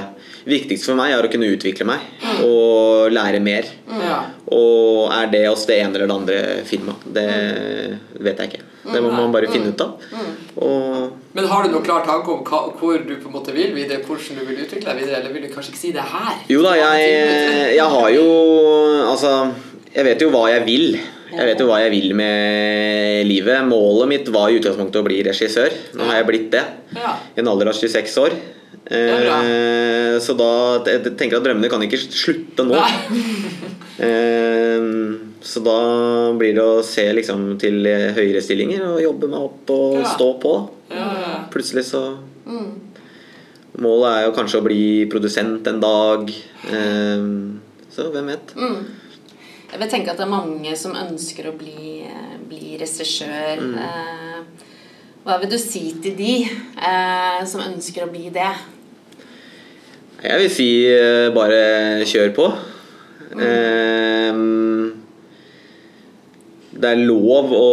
[0.47, 2.05] Viktigst for meg er å kunne utvikle meg
[2.47, 3.67] og lære mer.
[3.99, 4.21] Ja.
[4.55, 6.37] Og er det oss det ene eller det andre
[6.69, 7.09] firmaet?
[7.17, 7.25] Det
[8.23, 8.76] vet jeg ikke.
[8.93, 9.97] Det må man bare finne ut av.
[10.63, 13.75] Og Men har du noen klar tanke om hva, hvor du på en måte vil
[13.77, 16.41] videre, hvordan du vil utvikle deg videre, eller vil du kanskje ikke si det her?
[16.53, 17.13] Jo da, jeg,
[17.81, 18.27] jeg har jo
[19.07, 19.35] Altså,
[19.95, 20.99] jeg vet jo hva jeg vil.
[21.37, 23.65] Jeg vet jo hva jeg vil med livet.
[23.69, 25.75] Målet mitt var i utgangspunktet å bli regissør.
[25.99, 26.63] Nå har jeg blitt det.
[26.97, 28.37] I en alder av 26 år.
[28.87, 30.51] Eh, så da
[30.87, 32.79] jeg tenker jeg at drømmene kan ikke slutte nå.
[33.97, 34.83] Eh,
[35.41, 35.77] så da
[36.37, 37.79] blir det å se liksom til
[38.13, 40.11] høyere stillinger og jobbe meg opp og Ja.
[40.13, 40.53] stå på.
[40.91, 41.31] Ja, ja.
[41.51, 42.03] Plutselig så
[42.47, 42.75] Mm.
[43.81, 46.29] Målet er jo kanskje å bli produsent en dag.
[46.31, 47.25] Eh,
[47.91, 48.53] så hvem vet.
[48.55, 48.85] Mm.
[49.73, 53.59] Jeg vil tenke at det er mange som ønsker å bli, eh, bli regissør.
[53.59, 53.75] Mm.
[53.79, 54.45] Eh,
[55.25, 58.53] hva vil du si til de eh, som ønsker å bli det?
[60.25, 62.49] Jeg vil si eh, bare kjør på.
[63.37, 65.03] Mm.
[66.77, 67.67] det er lov å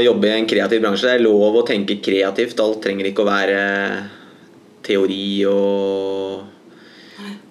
[0.00, 1.08] jobbe i en kreativ bransje.
[1.08, 2.60] Det er lov å tenke kreativt.
[2.62, 3.60] Alt trenger ikke å være
[4.86, 6.40] teori og,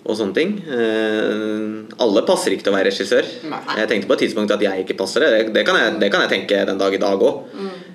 [0.01, 0.55] og sånne ting.
[0.65, 3.29] Eh, alle passer ikke til å være regissør.
[3.77, 5.53] Jeg tenkte på et tidspunkt at jeg ikke passer det.
[5.53, 7.45] Det, kan, jeg, det kan jeg tenke den dag i dag òg.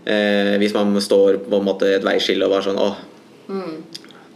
[0.07, 2.99] Eh, hvis man står på en måte et veiskille og bare sånn Åh,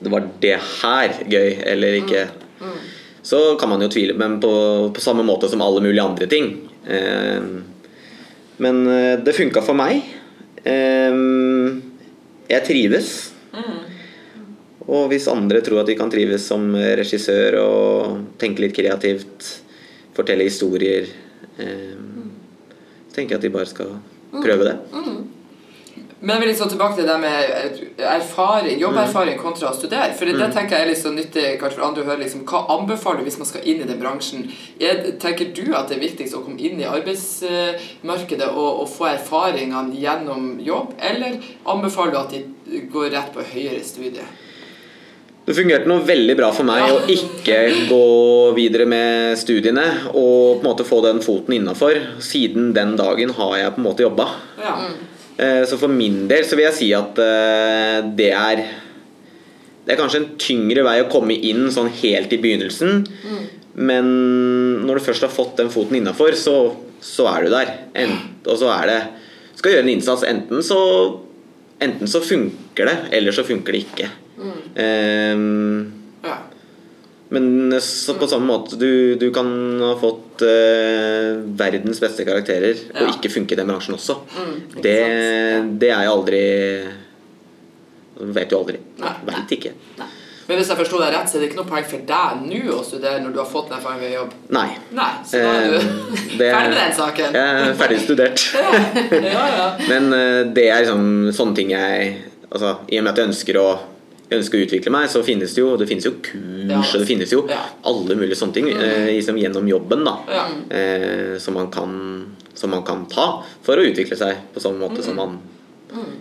[0.00, 2.24] det var det her gøy, eller ikke.
[3.22, 4.52] Så kan man jo tvile, men på,
[4.94, 6.50] på samme måte som alle mulige andre ting.
[6.88, 7.50] Eh,
[8.60, 8.80] men
[9.24, 10.00] det funka for meg.
[10.64, 11.20] Eh,
[12.50, 13.12] jeg trives.
[14.90, 19.50] Og hvis andre tror at de kan trives som regissør og tenke litt kreativt,
[20.16, 21.06] fortelle historier,
[21.58, 21.98] eh,
[23.08, 23.94] så tenker jeg at de bare skal
[24.40, 24.76] prøve det.
[26.20, 30.11] Men jeg vil sånn tilbake til det med erfaring, jobberfaring kontra å studere.
[30.18, 32.20] For det tenker jeg er litt så nyttig kanskje for andre å høre.
[32.20, 34.42] Liksom, hva anbefaler du hvis man skal inn i den bransjen?
[34.76, 39.09] Er, tenker du at det er viktigst å komme inn i arbeidsmarkedet og, og få
[39.14, 41.40] erfaringene gjennom jobb, eller
[41.72, 44.26] anbefaler du at de går rett på høyere studie?
[45.46, 46.94] Det fungerte noe veldig bra for meg Ja.
[46.94, 47.56] å ikke
[47.88, 48.04] gå
[48.54, 51.96] videre med studiene og på en måte få den foten innafor.
[52.22, 54.28] Siden den dagen har jeg på en måte jobba.
[54.61, 54.76] Ja.
[55.40, 58.64] Eh, Så for min del så vil jeg si at eh, det er
[59.87, 63.07] Det er kanskje en tyngre vei å komme inn sånn helt i begynnelsen.
[63.81, 64.11] Men
[64.85, 67.70] når du først har fått den foten innafor, så, så er du der.
[67.96, 69.00] Ent, og så er det
[69.57, 70.22] Skal gjøre en innsats.
[70.29, 70.79] Enten så
[71.81, 74.09] Enten så funker det, eller så funker det ikke.
[74.37, 74.59] Mm.
[74.76, 75.99] ja.
[77.30, 79.46] Men så på samme måte Du, du kan
[79.84, 83.04] ha fått eh, verdens beste karakterer Ja.
[83.04, 84.16] og ikke funke i den bransjen også.
[84.36, 85.76] Mm, det, sant?
[85.80, 86.40] det er jeg aldri
[88.20, 88.76] Vet jo aldri.
[89.24, 89.70] Veit ikke.
[90.50, 92.58] Men hvis jeg forsto deg rett, så er det ikke noe poeng for deg nå
[92.74, 94.32] å studere når du har fått den erfaringen ved jobb?
[94.56, 94.66] Nei.
[94.98, 95.84] Nei, så da er du Eh,
[96.40, 97.38] det- ferdig med den saken?
[97.38, 98.44] Jeg er ferdig studert.
[99.30, 99.68] Ja, ja.
[99.88, 102.10] Men eh, det er liksom sånne ting jeg
[102.50, 103.68] altså, I og med at jeg ønsker å
[104.30, 107.32] ønsker å utvikle meg, så finnes det jo Det finnes jo kurs, og det finnes
[107.34, 110.16] jo alle mulige sånne ting liksom gjennom jobben, da.
[110.70, 111.96] Eh, som, man kan,
[112.54, 113.30] som man kan ta
[113.66, 115.40] for å utvikle seg på samme måte som man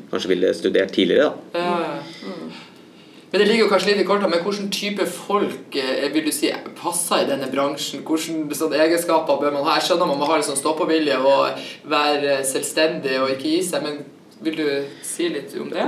[0.10, 1.30] kanskje ville studert tidligere.
[1.54, 1.62] Da.
[1.62, 2.30] Ja.
[3.30, 6.32] Men det ligger jo kanskje litt i kortene, men hvilken type folk eh, vil du
[6.34, 8.02] si passer i denne bransjen?
[8.02, 9.76] Hvilke sånne egenskaper bør man ha?
[9.78, 13.86] Jeg skjønner man må ha litt sånn stå-på-vilje og være selvstendig og ikke gi seg,
[13.86, 14.02] men
[14.42, 14.70] vil du
[15.06, 15.86] si litt om det?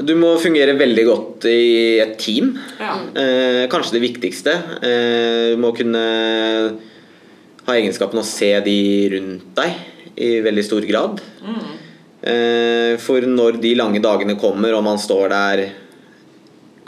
[0.00, 2.54] Du må fungere veldig godt i et team.
[2.80, 2.94] Ja.
[3.20, 4.54] Eh, kanskje det viktigste.
[4.80, 6.00] Eh, du må kunne
[7.66, 8.78] ha egenskapen å se de
[9.14, 11.20] rundt deg i veldig stor grad.
[12.22, 15.64] Eh, for når de lange dagene kommer, og man står der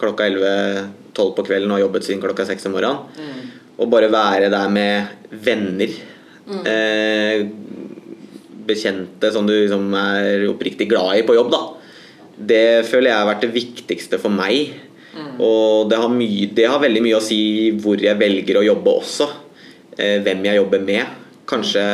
[0.01, 3.45] klokka 11-12 på kvelden og har jobbet siden klokka 6 om morgenen,
[3.79, 5.93] og bare være der med venner
[6.69, 7.45] eh,
[8.63, 11.63] Bekjente som du liksom er oppriktig glad i på jobb, da.
[12.49, 14.73] Det føler jeg har vært det viktigste for meg.
[15.43, 17.43] Og det har, mye, det har veldig mye å si
[17.83, 19.29] hvor jeg velger å jobbe også.
[19.99, 21.19] Eh, hvem jeg jobber med.
[21.49, 21.85] Kanskje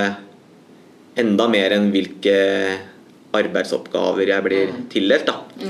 [1.18, 2.36] enda mer enn hvilke
[3.38, 5.26] arbeidsoppgaver jeg blir tildelt.
[5.26, 5.64] Da.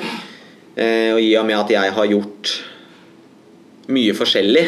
[0.77, 2.53] Eh, og i og med at jeg har gjort
[3.89, 4.67] mye forskjellig,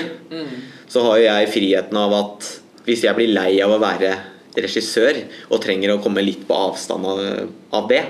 [0.88, 2.46] så har jo jeg friheten av at
[2.86, 4.14] hvis jeg blir lei av å være
[4.56, 5.20] regissør
[5.52, 7.20] og trenger å komme litt på avstand av,
[7.76, 8.00] av det,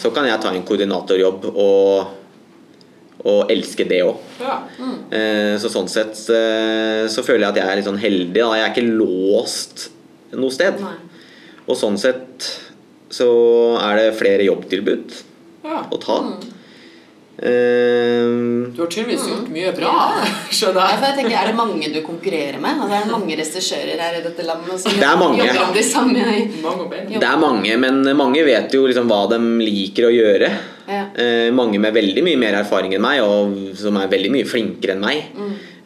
[0.00, 2.14] så kan jeg ta en koordinatorjobb og,
[3.24, 4.22] og elske det òg.
[4.42, 4.56] Ja.
[4.78, 4.96] Mm.
[5.60, 8.40] så sånn sett eh, så føler jeg at jeg er litt sånn heldig.
[8.40, 8.50] Da.
[8.58, 9.88] Jeg er ikke låst
[10.38, 10.80] noe sted.
[10.82, 10.96] Nei.
[11.68, 12.48] Og sånn sett
[13.12, 13.28] så
[13.80, 15.16] er det flere jobbtilbud
[15.64, 15.82] ja.
[15.84, 16.20] å ta.
[17.38, 20.24] Eh, Du har tydeligvis gjort mye bra, Ja.
[20.50, 20.98] skjønner Ja, jeg.
[20.98, 22.80] for jeg tenker, Er det mange du konkurrerer med?
[22.82, 25.38] Altså, er det mange regissører her i dette landet som Det er mange.
[25.46, 26.24] jobber om de samme
[26.62, 27.06] Mange og bein.
[27.12, 27.20] Jo.
[27.22, 30.50] det er mange, men mange vet jo liksom hva de liker å gjøre.
[30.88, 31.04] Ja.
[31.14, 34.96] Uh, mange med veldig mye mer erfaring enn meg, og som er veldig mye flinkere
[34.96, 35.30] enn meg.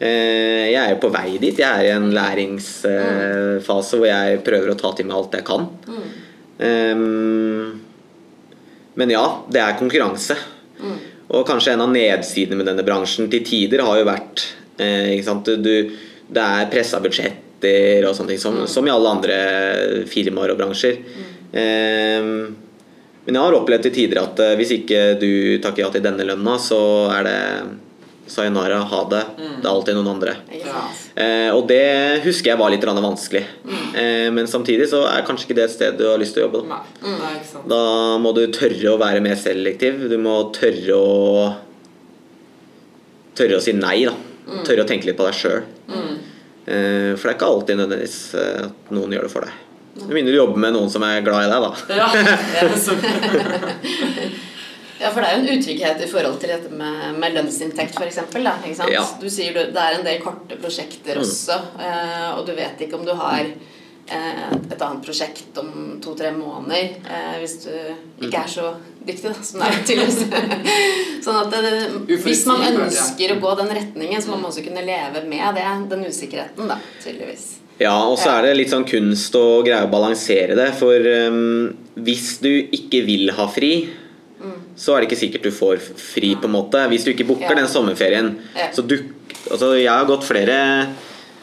[0.03, 1.55] Eh, jeg er jo på vei dit.
[1.59, 5.67] Jeg er i en læringsfase hvor jeg prøver å ta til meg alt jeg kan.
[6.59, 6.95] Eh,
[8.95, 10.35] men ja, det er konkurranse.
[11.33, 14.43] Og kanskje en av nedsidene med denne bransjen til tider har jo vært
[14.81, 15.31] eh?
[15.43, 15.73] Du,
[16.29, 19.37] Det er pressa budsjetter og sånne ting, som, som i alle andre
[20.09, 20.99] firmaer og bransjer.
[21.53, 22.27] Eh,
[23.23, 25.31] men jeg har opplevd til tider at eh, hvis ikke du
[25.63, 26.81] takker ja til denne lønna, så
[27.15, 27.39] er det
[28.27, 29.21] Sayonara, ha det.
[29.37, 30.35] Det er alltid noen andre.
[30.55, 30.83] Ja.
[31.19, 33.03] Eh, og det husker jeg var litt vanskelig.
[33.03, 33.43] vanskelig.
[33.99, 36.47] Eh, men samtidig så er kanskje ikke det et sted du har lyst til å
[36.47, 36.63] jobbe.
[36.69, 36.79] Da.
[37.03, 37.19] Nei.
[37.19, 37.33] Nei,
[37.73, 37.81] da
[38.23, 40.05] må du tørre å være mer selektiv.
[40.09, 41.13] Du må tørre å
[43.33, 44.13] Tørre å si nei, da.
[44.61, 45.63] Tørre å tenke litt på deg sjøl.
[46.63, 49.55] Eh, for det er ikke alltid nødvendigvis eh, at noen gjør det for deg.
[50.03, 51.71] Med mindre du jobber med noen som er glad i deg, da.
[51.97, 52.07] Ja.
[52.77, 52.93] Så,
[55.03, 58.21] Ja, for det er jo en utrygghet i forhold til dette med, med lønnsinntekt, f.eks.
[58.23, 58.89] Ikke?
[58.93, 59.03] Ja.
[59.19, 62.95] Du sier du, det er en del korte prosjekter også, eh, og du vet ikke
[62.95, 67.73] om du har eh, et annet prosjekt om to-tre måneder eh, hvis du
[68.23, 68.69] ikke er så
[69.03, 70.21] dyktig, da, som det er tydeligvis.
[71.25, 71.73] sånn at det,
[72.23, 75.67] hvis man ønsker å gå den retningen, så må man også kunne leve med det,
[75.91, 77.49] den usikkerheten, da, tydeligvis.
[77.81, 80.69] Ja, og så er det litt sånn kunst å greie å balansere det.
[80.77, 81.73] For um,
[82.05, 83.73] hvis du ikke vil ha fri,
[84.75, 86.81] så er det ikke sikkert du får fri, på en måte.
[86.89, 87.55] Hvis du ikke booker Ja.
[87.61, 88.35] den sommerferien.
[88.55, 88.71] Ja.
[88.71, 88.97] Så du
[89.51, 90.87] Altså, jeg har gått flere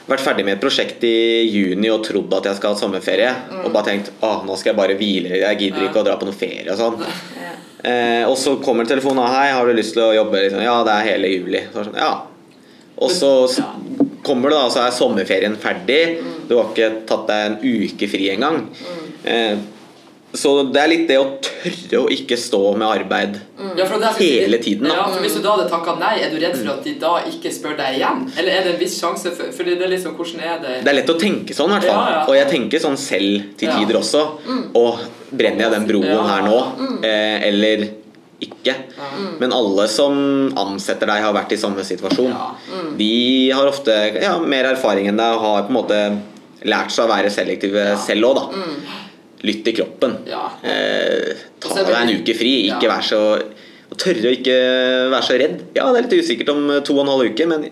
[0.09, 3.35] vært ferdig med et prosjekt i juni og trodd at jeg skal ha sommerferie.
[3.65, 5.37] Og bare tenkt at nå skal jeg bare hvile.
[5.43, 6.97] Jeg gidder ikke å dra på noe ferie og sånn.
[7.37, 7.53] Ja.
[7.91, 10.41] Eh, og så kommer telefonen og hei, har du lyst til å jobbe?
[10.47, 11.61] Liksom, ja, det er hele juli.
[11.75, 12.23] Så sånn, ja.
[13.01, 13.65] Og så så
[14.25, 16.23] kommer du da, så er sommerferien ferdig.
[16.49, 18.67] Du har ikke tatt deg en uke fri engang.
[19.25, 19.57] Eh,
[20.33, 23.41] så det er litt det å tørre å ikke stå med arbeid.
[23.77, 24.95] Ja, for det er- Hele tiden, da.
[24.95, 27.21] Ja, for Hvis du da hadde takka nei, er du redd for at de da
[27.27, 28.31] ikke spør deg igjen?
[28.39, 30.89] Eller er det en viss sjanse for for det er liksom, hvordan er det Det
[30.89, 32.07] er lett å tenke sånn, i hvert fall.
[32.07, 32.25] Ja, ja.
[32.27, 33.79] Og jeg tenker sånn selv til Ja.
[33.79, 34.39] tider også.
[34.75, 34.99] Og
[35.35, 36.23] brenner jeg den broen Ja.
[36.27, 37.89] her nå, eh, eller
[38.41, 38.75] ikke?
[39.39, 42.31] Men alle som ansetter deg, har vært i samme situasjon.
[42.31, 42.55] Ja.
[42.97, 46.19] De har ofte ja, mer erfaring enn deg og har på en måte
[46.65, 48.47] lært seg å være selektive selv òg, da.
[49.43, 50.19] Lytt til kroppen.
[50.29, 50.51] Ja.
[50.63, 52.67] Eh, ta deg en uke fri.
[52.69, 52.97] Ikke Ja.
[52.97, 53.21] vær så
[53.91, 54.55] og Tørre å ikke
[55.11, 55.63] være så redd.
[55.75, 57.65] Ja, det er litt usikkert om to og en halv uke, men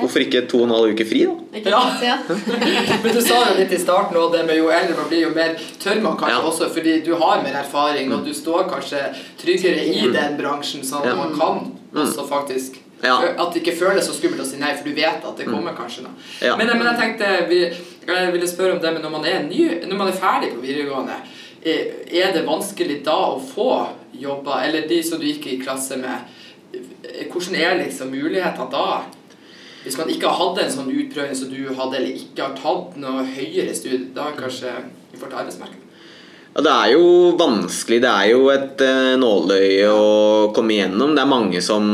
[0.00, 1.34] hvorfor ikke to og en halv uke fri, da?
[1.54, 1.82] Ikke Ja.
[2.02, 2.16] Ja.
[3.04, 5.30] Men du sa jo litt i starten òg det med jo eldre man blir, jo
[5.30, 6.42] mer tør man kanskje Ja.
[6.50, 11.06] også, fordi du har mer erfaring, og du står kanskje tryggere i den bransjen, sånn
[11.06, 11.16] at Mm.
[11.16, 11.24] Ja.
[11.24, 13.16] man kan også faktisk Ja.
[13.32, 15.76] At det ikke føles så skummelt å si nei, for du vet at det kommer
[15.76, 16.04] kanskje.
[16.04, 16.16] noe.
[16.44, 16.56] Ja.
[16.60, 17.60] Men, men jeg tenkte, vi,
[18.06, 20.64] jeg ville spørre om det, men når man er, ny, når man er ferdig på
[20.64, 21.16] videregående,
[21.60, 23.70] er det vanskelig da å få
[24.20, 26.28] jobber, eller de som du gikk i klasse med,
[26.72, 29.02] eh, hvordan er liksom mulighetene da?
[29.80, 32.98] Hvis man ikke har hatt en sånn utprøving som du hadde, eller ikke har tatt
[33.00, 35.86] noe høyere studie, da kanskje i forhold til arbeidsmarkedet?
[36.50, 37.04] Ja, det er jo
[37.38, 38.00] vanskelig.
[38.02, 40.08] Det er jo et uh, nåløye å
[40.54, 41.14] komme igjennom.
[41.14, 41.86] Det er mange som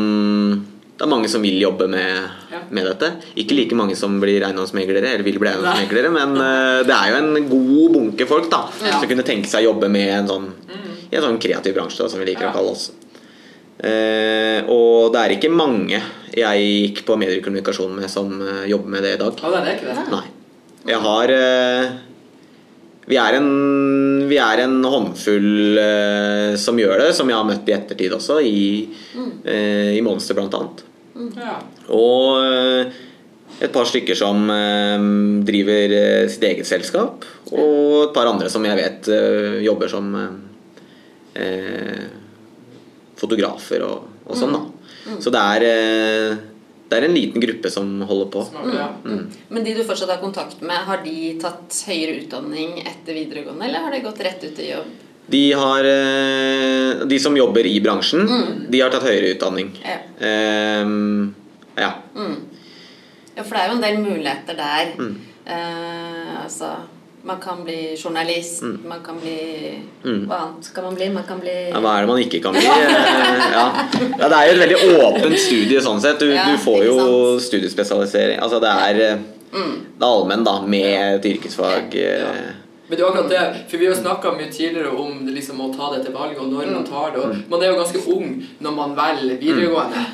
[0.96, 2.60] det er mange som vil jobbe med, Ja.
[2.70, 3.10] med dette.
[3.36, 7.16] Ikke like mange som blir eiendomsmeglere, eller vil bli eiendomsmeglere, men uh, det er jo
[7.20, 8.98] en god bunke folk da, Ja.
[8.98, 10.46] som kunne tenke seg å jobbe med en sånn,
[11.12, 12.50] i en sånn kreativ bransje, da, som vi liker Ja.
[12.50, 12.90] å kalle oss.
[13.76, 16.00] Uh, og det er ikke mange
[16.32, 19.36] jeg gikk på mediekommunikasjon med, som uh, jobber med det i dag.
[19.42, 20.08] Ja, det er ikke det.
[20.10, 20.24] Nei.
[20.86, 21.32] Jeg har
[23.06, 23.48] vi, er en,
[24.26, 28.40] vi er en håndfull uh, som gjør det, som jeg har møtt i ettertid også,
[28.42, 28.68] i,
[29.46, 30.82] eh, i Monster blant annet.
[31.38, 31.58] Ja.
[31.94, 33.04] Og uh,
[33.62, 34.50] et par stykker som
[35.48, 35.94] driver
[36.28, 37.22] sitt eget selskap,
[37.54, 39.08] og et par andre som jeg vet
[39.64, 40.10] jobber som
[43.16, 45.16] fotografer og, og sånn, da.
[45.24, 45.64] Så det er,
[46.86, 48.44] det er en liten gruppe som holder på.
[48.46, 48.86] Smart, ja.
[49.48, 53.86] Men de du fortsatt har kontakt med, har de tatt høyere utdanning etter videregående, eller
[53.86, 54.92] har de gått rett ut i jobb?
[55.26, 58.28] De, har, eh, de som jobber i bransjen,
[58.70, 59.72] de har tatt høyere utdanning.
[59.82, 59.98] Ja.
[60.86, 61.34] Um,
[61.74, 61.90] ja.
[63.34, 64.92] Ja, for det er jo en del muligheter der.
[65.00, 65.16] Mm.
[65.46, 66.70] Eh, altså,
[67.26, 69.36] man kan bli journalist, man kan bli
[70.06, 70.20] Mm.
[70.30, 71.08] Hva annet kan man bli?
[71.10, 72.62] Man kan bli Ja, hva er det man ikke kan bli?
[72.66, 73.64] Eh, ja.
[74.20, 76.20] ja, Det er jo et veldig åpent studie sånn sett.
[76.22, 77.42] Du, Ja, du får jo sant?
[77.48, 78.38] studiespesialisering.
[78.38, 79.18] Altså det er,
[79.52, 79.74] mm.
[79.98, 81.96] det er allmenn da, med et yrkesfag.
[81.98, 82.52] eh,
[82.88, 85.72] Men det er akkurat det, for Vi har snakka mye tidligere om det liksom å
[85.74, 87.24] ta det til valg, og når man tar det.
[87.24, 88.28] og Man er jo ganske ung
[88.62, 90.04] når man velger videregående.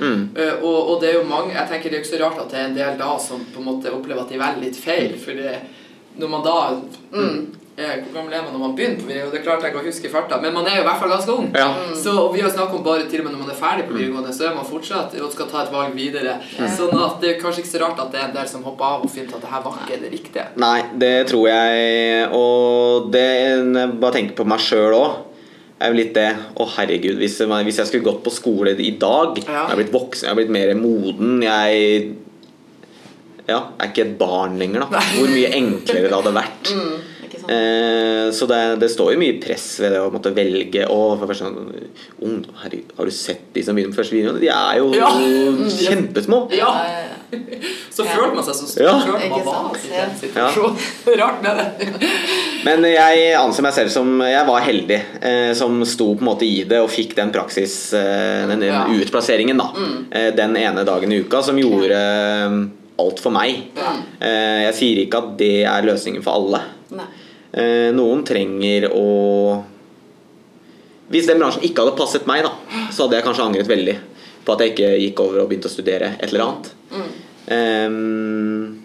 [0.41, 2.51] Eh, og, og det er jo mange, jeg tenker det er ikke så rart at
[2.51, 5.13] det er en del da som på en måte opplever at de velger litt feil.
[5.21, 5.59] For det,
[6.21, 6.55] når man da
[7.17, 9.33] eh, Hvor gammel er man når man begynner på videregående?
[9.33, 11.33] Det er klart jeg kan huske farta, men man er jo i hvert fall ganske
[11.33, 11.47] ung.
[11.57, 11.71] Ja.
[11.97, 13.97] Så, og vi har snakket om bare til og med når man er ferdig på
[13.97, 16.35] videregående, så er man fortsatt og skal ta et valg videre.
[16.77, 18.85] Sånn at det er kanskje ikke så rart at det er en del som hopper
[18.91, 20.47] av og finner ut at det her var ikke det riktige.
[20.61, 22.27] Nei, det tror jeg.
[22.37, 25.21] Og det jeg bare tenker på meg sjøl òg.
[25.83, 26.29] er jo litt det
[26.61, 29.65] Å, herregud, hvis jeg, hvis jeg skulle gått på skole i dag Ja.
[29.65, 31.41] Jeg har blitt voksen, jeg har blitt mer moden.
[31.43, 32.13] Jeg
[33.49, 35.01] ja, er ikke et barn lenger, da.
[35.19, 36.75] Hvor mye enklere det hadde vært.
[36.77, 37.01] Mm.
[37.43, 41.27] Eh, så det, det står jo mye press ved det å måtte velge og for
[41.27, 41.73] første gang,
[42.23, 44.39] ungdom, herregud, Har du sett de som begynner på første videoen?
[44.39, 45.09] De er jo Ja.
[45.75, 46.39] kjempesmå.
[46.55, 47.19] Ja, Ja, ja, ja.
[47.97, 48.93] så føler man seg så stor Ja.
[48.95, 50.05] man var i ja.
[50.05, 50.77] den situasjonen.
[51.23, 52.11] Rart med det.
[52.69, 56.47] Men jeg anser meg selv som Jeg var heldig eh, som sto på en måte
[56.47, 58.85] i det og fikk den praksis, eh, den, den Ja.
[58.87, 59.73] utplasseringen, da.
[60.15, 62.71] Eh, den ene dagen i uka som gjorde
[63.01, 63.69] alt for meg.
[63.77, 63.93] Ja.
[64.21, 66.63] Eh, jeg sier ikke at det er løsningen for alle.
[66.93, 67.09] Nei.
[67.53, 69.09] Eh, noen trenger å
[71.13, 72.55] Hvis den bransjen ikke hadde passet meg, da,
[72.89, 73.97] så hadde jeg kanskje angret veldig
[74.47, 76.71] på at jeg ikke gikk over og begynte å studere et eller annet.
[77.53, 78.83] Um,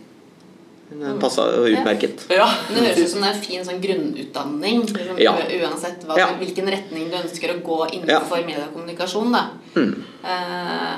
[0.89, 2.25] den passa utmerket.
[2.31, 2.47] Ja.
[2.67, 4.83] Det høres ut som det er en fin sånn grunnutdanning.
[4.87, 5.33] Liksom, Ja.
[5.35, 6.27] Uansett hva, Ja.
[6.39, 9.31] hvilken retning du ønsker å gå innenfor mediekommunikasjon.
[9.31, 9.49] Da.
[9.75, 10.97] Eh,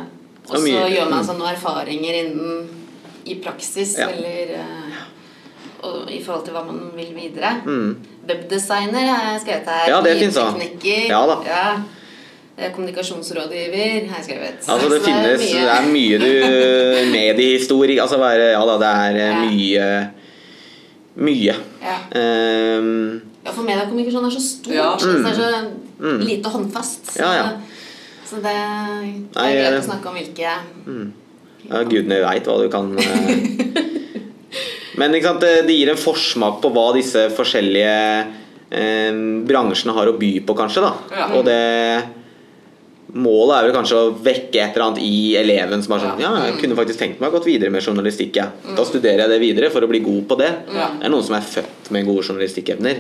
[0.50, 1.26] og Og så gjør man mm.
[1.26, 2.70] seg noen erfaringer innen
[3.30, 4.08] i praksis, Ja.
[4.10, 4.98] eller uh,
[5.90, 7.54] og i forhold til hva man vil videre.
[7.66, 7.94] Mm.
[8.28, 9.88] Webdesigner har jeg skrevet her.
[9.94, 10.50] Ja, det finnes da.
[10.52, 11.08] Lydteknikker.
[11.14, 11.38] Ja da.
[11.48, 11.64] Ja.
[12.60, 14.66] Eh, Kommunikasjonsrådgiver har jeg skrevet.
[14.68, 16.32] Altså det finnes Det er mye du
[17.16, 19.40] Mediehistorie Altså Ja da, det er eh, Ja.
[19.46, 20.12] mye
[21.20, 21.56] Mye.
[21.84, 21.96] Ja.
[22.20, 24.76] Um, Ja, for mediekommunikasjon er så stort.
[24.76, 24.92] Ja.
[25.00, 25.50] Mm, det er så
[26.00, 26.20] Mm.
[26.24, 27.12] lite håndfast.
[27.14, 27.48] Så, Ja, ja.
[28.30, 28.44] så det,
[29.34, 30.52] det er greit eh, å snakke om hvilke
[31.68, 33.34] ja, gudene veit hva du kan eh.
[35.00, 37.98] Men ikke sant, det, det gir en forsmak på hva disse forskjellige
[38.72, 40.84] eh, bransjene har å by på, kanskje.
[40.84, 41.28] da Ja.
[41.40, 41.60] Og det
[43.10, 46.30] Målet er vel kanskje å vekke et eller annet i eleven som er sånn Ja,
[46.46, 48.36] jeg kunne faktisk tenkt meg å gått videre med journalistikk.
[48.38, 48.52] Ja.
[48.78, 50.52] Da studerer jeg det videre for å bli god på det.
[50.70, 50.92] Ja.
[51.00, 53.00] Det er noen som er født med gode journalistikkevner.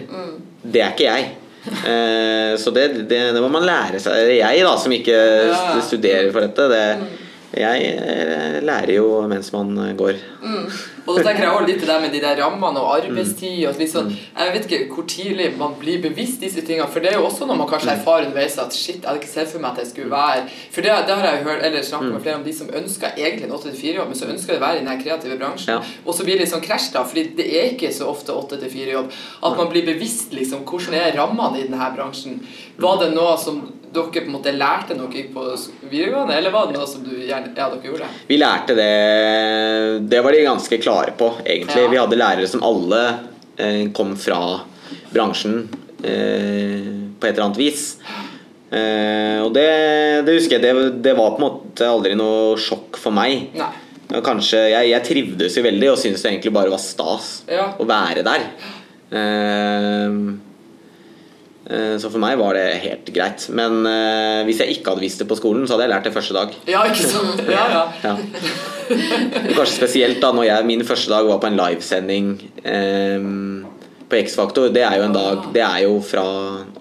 [0.66, 1.28] Det er ikke jeg.
[1.86, 4.16] Eh, så det, det, det må man lære seg.
[4.24, 5.20] Eller jeg, da, som ikke
[5.52, 5.78] Ja.
[5.86, 6.66] studerer for dette.
[6.74, 6.82] Det,
[7.58, 10.16] jeg eh, lærer jo mens man går.
[11.10, 13.10] Og da tenker jeg også litt det der med de der rammene og Mm.
[13.10, 17.12] arbeidstid og sånn, Jeg vet ikke hvor tidlig man blir bevisst disse tingene, for det
[17.14, 17.74] er jo også når man Mm.
[17.74, 20.44] kanskje erfarer underveis at shit, jeg hadde ikke sett for meg at jeg skulle være
[20.72, 22.14] For det, det har jeg hørt, eller snakket Mm.
[22.14, 24.82] med flere om de som ønsker egentlig en 8-4-jobb, men så ønsker de å være
[24.82, 25.68] i den kreative bransjen.
[25.74, 25.82] Ja.
[26.06, 29.12] Og så blir det litt sånn krasj, da, fordi det er ikke så ofte 8-4-jobb.
[29.44, 32.40] At man blir bevisst liksom, hvordan er rammene i denne bransjen.
[32.78, 35.44] Var det noe som dere på en måte lærte noe gikk på
[35.90, 38.10] videregående, eller var det noe som du gjerne, ja, dere gjorde?
[38.30, 38.90] Vi lærte det
[40.10, 41.84] Det var de ganske klare på, egentlig.
[41.86, 41.92] Ja.
[41.92, 43.04] Vi hadde lærere som alle
[43.58, 44.42] eh, kom fra
[45.14, 45.64] bransjen
[46.04, 47.86] eh, på et eller annet vis.
[48.70, 49.68] Eh, og det,
[50.28, 53.50] det husker jeg, det, det var på en måte aldri noe sjokk for meg.
[53.58, 53.72] Nei.
[54.26, 57.68] Kanskje, jeg, jeg trivdes jo veldig og syntes det egentlig bare var stas Ja.
[57.78, 58.46] å være der.
[59.14, 60.16] Eh,
[62.02, 63.44] så for meg var det helt greit.
[63.54, 66.14] Men uh, hvis jeg ikke hadde visst det på skolen, så hadde jeg lært det
[66.16, 66.56] første dag.
[66.70, 67.44] Ja, ikke sant?
[67.46, 67.84] Ja, ja.
[68.10, 68.16] Ja.
[69.54, 72.32] Kanskje spesielt da når jeg min første dag var på en livesending
[72.66, 73.68] um,
[74.10, 74.72] på X-Faktor.
[74.74, 76.26] Det er jo en dag Det er jo fra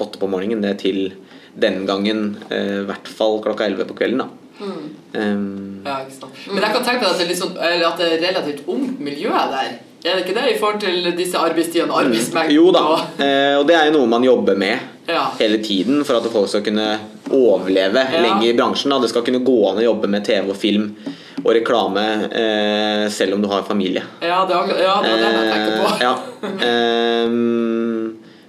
[0.01, 1.11] åtte på morgenen det til
[1.59, 4.24] den gangen eh, i hvert fall klokka elleve på kvelden.
[4.24, 4.28] da
[4.59, 6.39] Um, Ja, ikke sant.
[6.51, 9.30] Men jeg kan tenke meg at det er, sånn, at det er relativt ungt miljø
[9.30, 9.76] der.
[10.05, 12.55] Er det ikke det i forhold til disse arbeidstidene arbeidsmengden?
[12.55, 14.78] jo da, og- eh, det er jo noe man jobber med
[15.09, 15.24] Ja.
[15.38, 16.99] hele tiden for at folk skal kunne
[17.32, 18.20] overleve Ja.
[18.22, 18.92] lenge i bransjen.
[19.03, 20.94] Det skal kunne gå an å jobbe med TV og film
[21.44, 24.03] og reklame eh, selv om du har familie.
[24.20, 25.86] Ja, det er ja, det det jeg tenker på.
[25.94, 26.14] Eh, ja.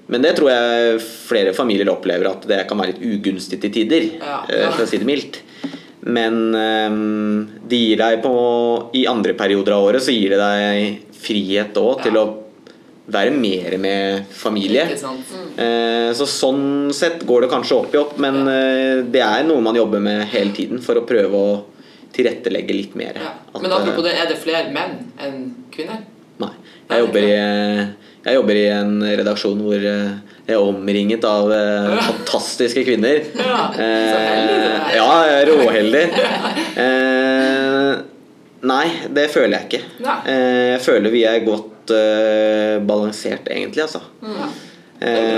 [0.10, 4.08] Men det tror jeg flere familier opplever at det kan være litt ugunstig til tider,
[4.74, 5.38] for å si det mildt.
[6.10, 6.52] Men
[7.70, 8.34] det gir deg på
[8.98, 12.28] I andre perioder av året så gir det deg frihet òg til å
[13.10, 14.86] være mer med familie.
[14.94, 15.14] Ikke?
[15.58, 19.02] Eh, Så sånn sett går det kanskje opp i opp, men ja.
[19.10, 21.52] det er noe man jobber med hele tiden for å prøve å
[22.16, 23.18] tilrettelegge litt mer.
[23.22, 23.34] Ja.
[23.60, 25.40] Men apropos eh, det, er det flere menn enn
[25.74, 26.04] kvinner?
[26.40, 26.54] Nei.
[26.90, 27.34] Jeg jobber, i,
[28.26, 30.14] jeg jobber i en redaksjon hvor eh,
[30.50, 32.00] jeg er omringet av ja.
[32.08, 33.22] fantastiske kvinner.
[33.38, 34.78] Ja, så heldig du er.
[34.80, 35.12] Eh, Ja,
[35.50, 36.06] råheldig.
[38.62, 39.84] Nei, det føler jeg ikke.
[40.04, 40.18] Nei.
[40.28, 44.02] Eh, Jeg føler vi er godt uh, balansert, egentlig, altså.
[44.22, 44.36] Mm.
[45.02, 45.36] Eh,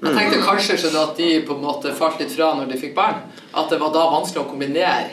[0.00, 2.94] Jeg tenkte kanskje skjønne at de på en måte falt litt fra når de fikk
[2.96, 3.18] barn.
[3.52, 5.10] At det var da vanskelig å kombinere.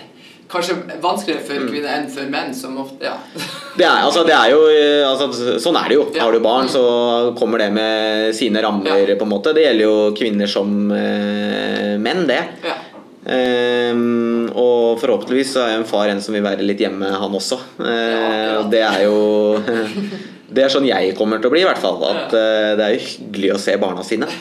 [0.47, 1.67] Kanskje vanskeligere for Mm.
[1.73, 3.17] kvinner enn for menn, som ofte Ja.
[3.77, 4.61] Det er, altså, det er jo
[5.09, 6.05] altså, Sånn er det jo.
[6.15, 6.23] Ja.
[6.23, 9.15] Har du barn, så kommer det med sine rammer, Ja.
[9.15, 9.53] på en måte.
[9.53, 12.43] Det gjelder jo kvinner som eh, menn, det.
[12.63, 12.75] ja.
[13.27, 17.57] Ehm, og forhåpentligvis så er en far en som vil være litt hjemme, han også.
[17.83, 18.15] Eh,
[18.47, 19.17] Ja, det er jo
[20.57, 21.99] Det er sånn jeg kommer til å bli, i hvert fall.
[22.07, 24.29] At eh, det er jo hyggelig å se barna sine.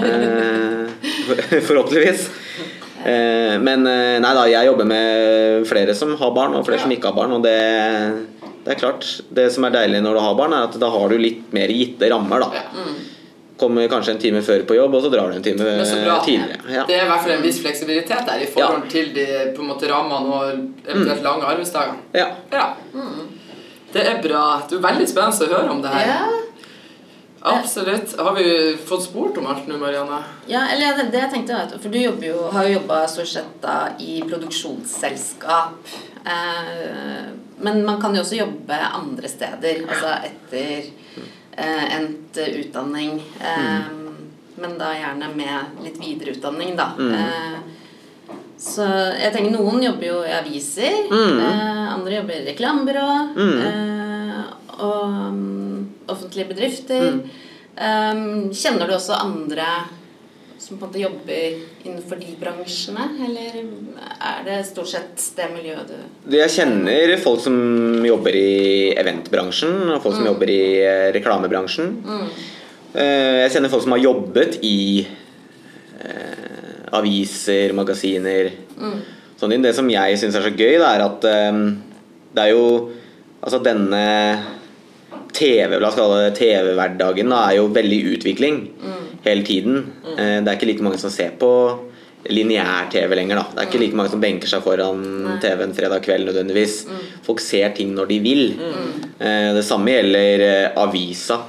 [0.00, 0.86] Eh,
[1.26, 2.28] for- forhåpentligvis.
[3.04, 7.10] Eh, men nei da, jeg jobber med flere som har barn, og flere som ikke
[7.10, 7.34] har barn.
[7.38, 7.56] Og det,
[8.64, 9.06] det er klart.
[9.34, 11.72] Det som er deilig når du har barn, er at da har du litt mer
[11.74, 12.46] gitte rammer.
[12.46, 12.50] da.
[13.60, 13.66] Ja.
[13.66, 15.64] Kommer kanskje en time før på jobb, og så drar du en time
[16.24, 16.60] tidligere.
[16.72, 16.86] Ja.
[16.88, 19.68] Det er i hvert fall en viss fleksibilitet der i forhold til de på en
[19.68, 21.98] måte rammene og eventuelt lange arbeidsdager.
[22.16, 22.30] Ja.
[22.52, 22.70] Ja.
[23.92, 24.44] Det er bra.
[24.70, 26.06] Det er veldig spennende å høre om det her.
[26.08, 26.28] Ja,
[27.40, 28.18] Absolutt.
[28.18, 30.18] Har vi fått spurt om alt nå, Marianne?
[30.46, 33.30] ja eller det, det jeg tenkte var at For du jo, har jo jobba stort
[33.32, 35.94] sett da i produksjonsselskap.
[36.24, 37.30] Eh,
[37.64, 40.90] men man kan jo også jobbe andre steder, altså etter
[41.96, 43.20] endt utdanning.
[43.40, 43.80] Eh,
[44.60, 46.90] Men da gjerne med litt videreutdanning, da.
[47.00, 47.58] Eh,
[48.60, 48.84] så
[49.16, 51.06] jeg tenker noen jobber jo i aviser.
[51.40, 53.06] Eh, andre jobber i reklamebyrå.
[53.64, 54.42] Eh,
[54.80, 57.20] og mm, offentlige bedrifter.
[57.76, 58.20] Eh,
[58.52, 59.64] kjenner du også andre
[60.70, 65.90] som på en måte jobber innenfor de bransjene, eller er det stort sett det miljøet
[65.90, 67.56] du Jeg kjenner folk som
[68.06, 71.90] jobber i eventbransjen, og folk som jobber i eh, reklamebransjen.
[72.06, 72.30] Mm.
[72.94, 78.52] Jeg kjenner folk som har jobbet i eh, aviser, magasiner
[79.40, 79.58] sånn.
[79.62, 81.60] Det som jeg syns er så gøy, det er at eh,
[82.30, 82.66] det er jo
[83.40, 84.00] Altså denne
[85.36, 88.58] TV-hverdagen, TV er jo veldig i utvikling
[89.24, 89.84] hele tiden.
[90.04, 90.44] Mm.
[90.44, 91.50] Det er ikke like mange som ser på
[92.28, 93.36] lineær-TV lenger.
[93.36, 96.84] da Det er ikke like mange som benker seg foran TV-en fredag kveld nødvendigvis.
[97.24, 98.44] Folk ser ting når de vil.
[99.18, 101.40] Eh, Det samme gjelder eh, avisa.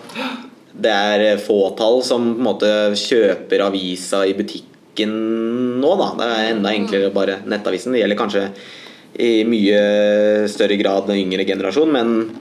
[0.72, 5.12] Det er eh, fåtall som på en måte kjøper avisa i butikken
[5.82, 6.14] nå, da.
[6.18, 7.92] Det er enda enklere bare nettavisen.
[7.92, 8.48] Det gjelder kanskje
[9.20, 12.32] i mye større grad den yngre generasjon, men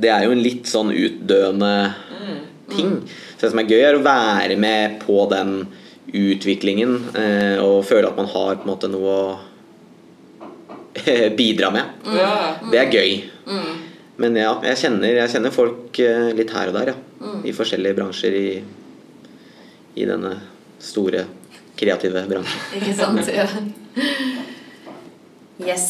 [0.00, 1.72] det er jo en litt sånn utdøende
[2.72, 2.98] ting.
[3.36, 5.66] Så det som er gøy, er å være med på den
[6.12, 9.24] utviklingen eh, og føle at man har på en måte noe å
[11.40, 11.84] bidra med.
[12.16, 12.32] Ja.
[12.72, 13.12] Det er gøy.
[14.22, 16.98] Men ja, jeg kjenner, jeg kjenner folk eh, litt her og der, ja.
[17.46, 18.48] I forskjellige bransjer i,
[19.98, 20.34] i denne
[20.82, 21.24] store,
[21.78, 22.66] kreative bransjen.
[22.78, 23.30] Ikke sant?
[23.32, 23.46] Ja.
[25.62, 25.88] Yes.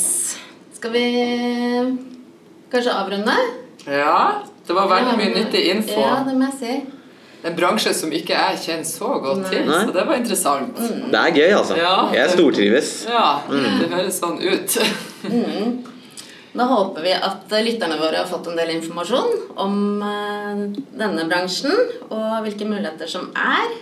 [0.76, 1.04] Skal vi
[2.72, 3.34] kanskje avrunde?
[3.86, 4.42] Ja.
[4.66, 6.00] Det var veldig mye nyttig info.
[6.00, 6.74] Ja, det må jeg si.
[7.42, 9.80] En bransje som ikke jeg kjenner så godt til, Nei.
[9.82, 10.76] så det var interessant.
[10.78, 11.78] Det er gøy, altså.
[11.80, 11.96] Ja.
[12.14, 12.92] Jeg stortrives.
[13.10, 14.76] Ja, det høres sånn ut.
[16.52, 19.30] Da håper vi at lytterne våre har fått en del informasjon
[19.64, 20.58] om eh,
[21.00, 21.72] denne bransjen
[22.12, 23.72] og hvilke muligheter som er.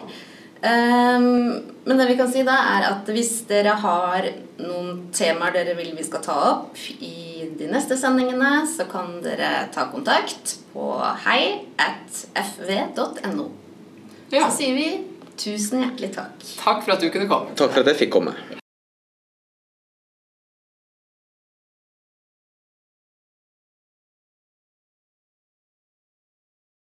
[0.63, 4.29] Ehm, men det vi kan si da er at hvis dere har
[4.63, 9.67] noen temaer dere vil vi skal ta opp i de neste sendingene, så kan dere
[9.75, 10.93] ta kontakt på
[11.25, 13.49] hei at fv.no.
[14.31, 14.47] Ja.
[14.47, 14.89] Så sier vi
[15.35, 16.49] tusen hjertelig takk.
[16.63, 17.59] Takk for at du kunne komme.
[17.59, 18.39] Takk for at jeg fikk komme.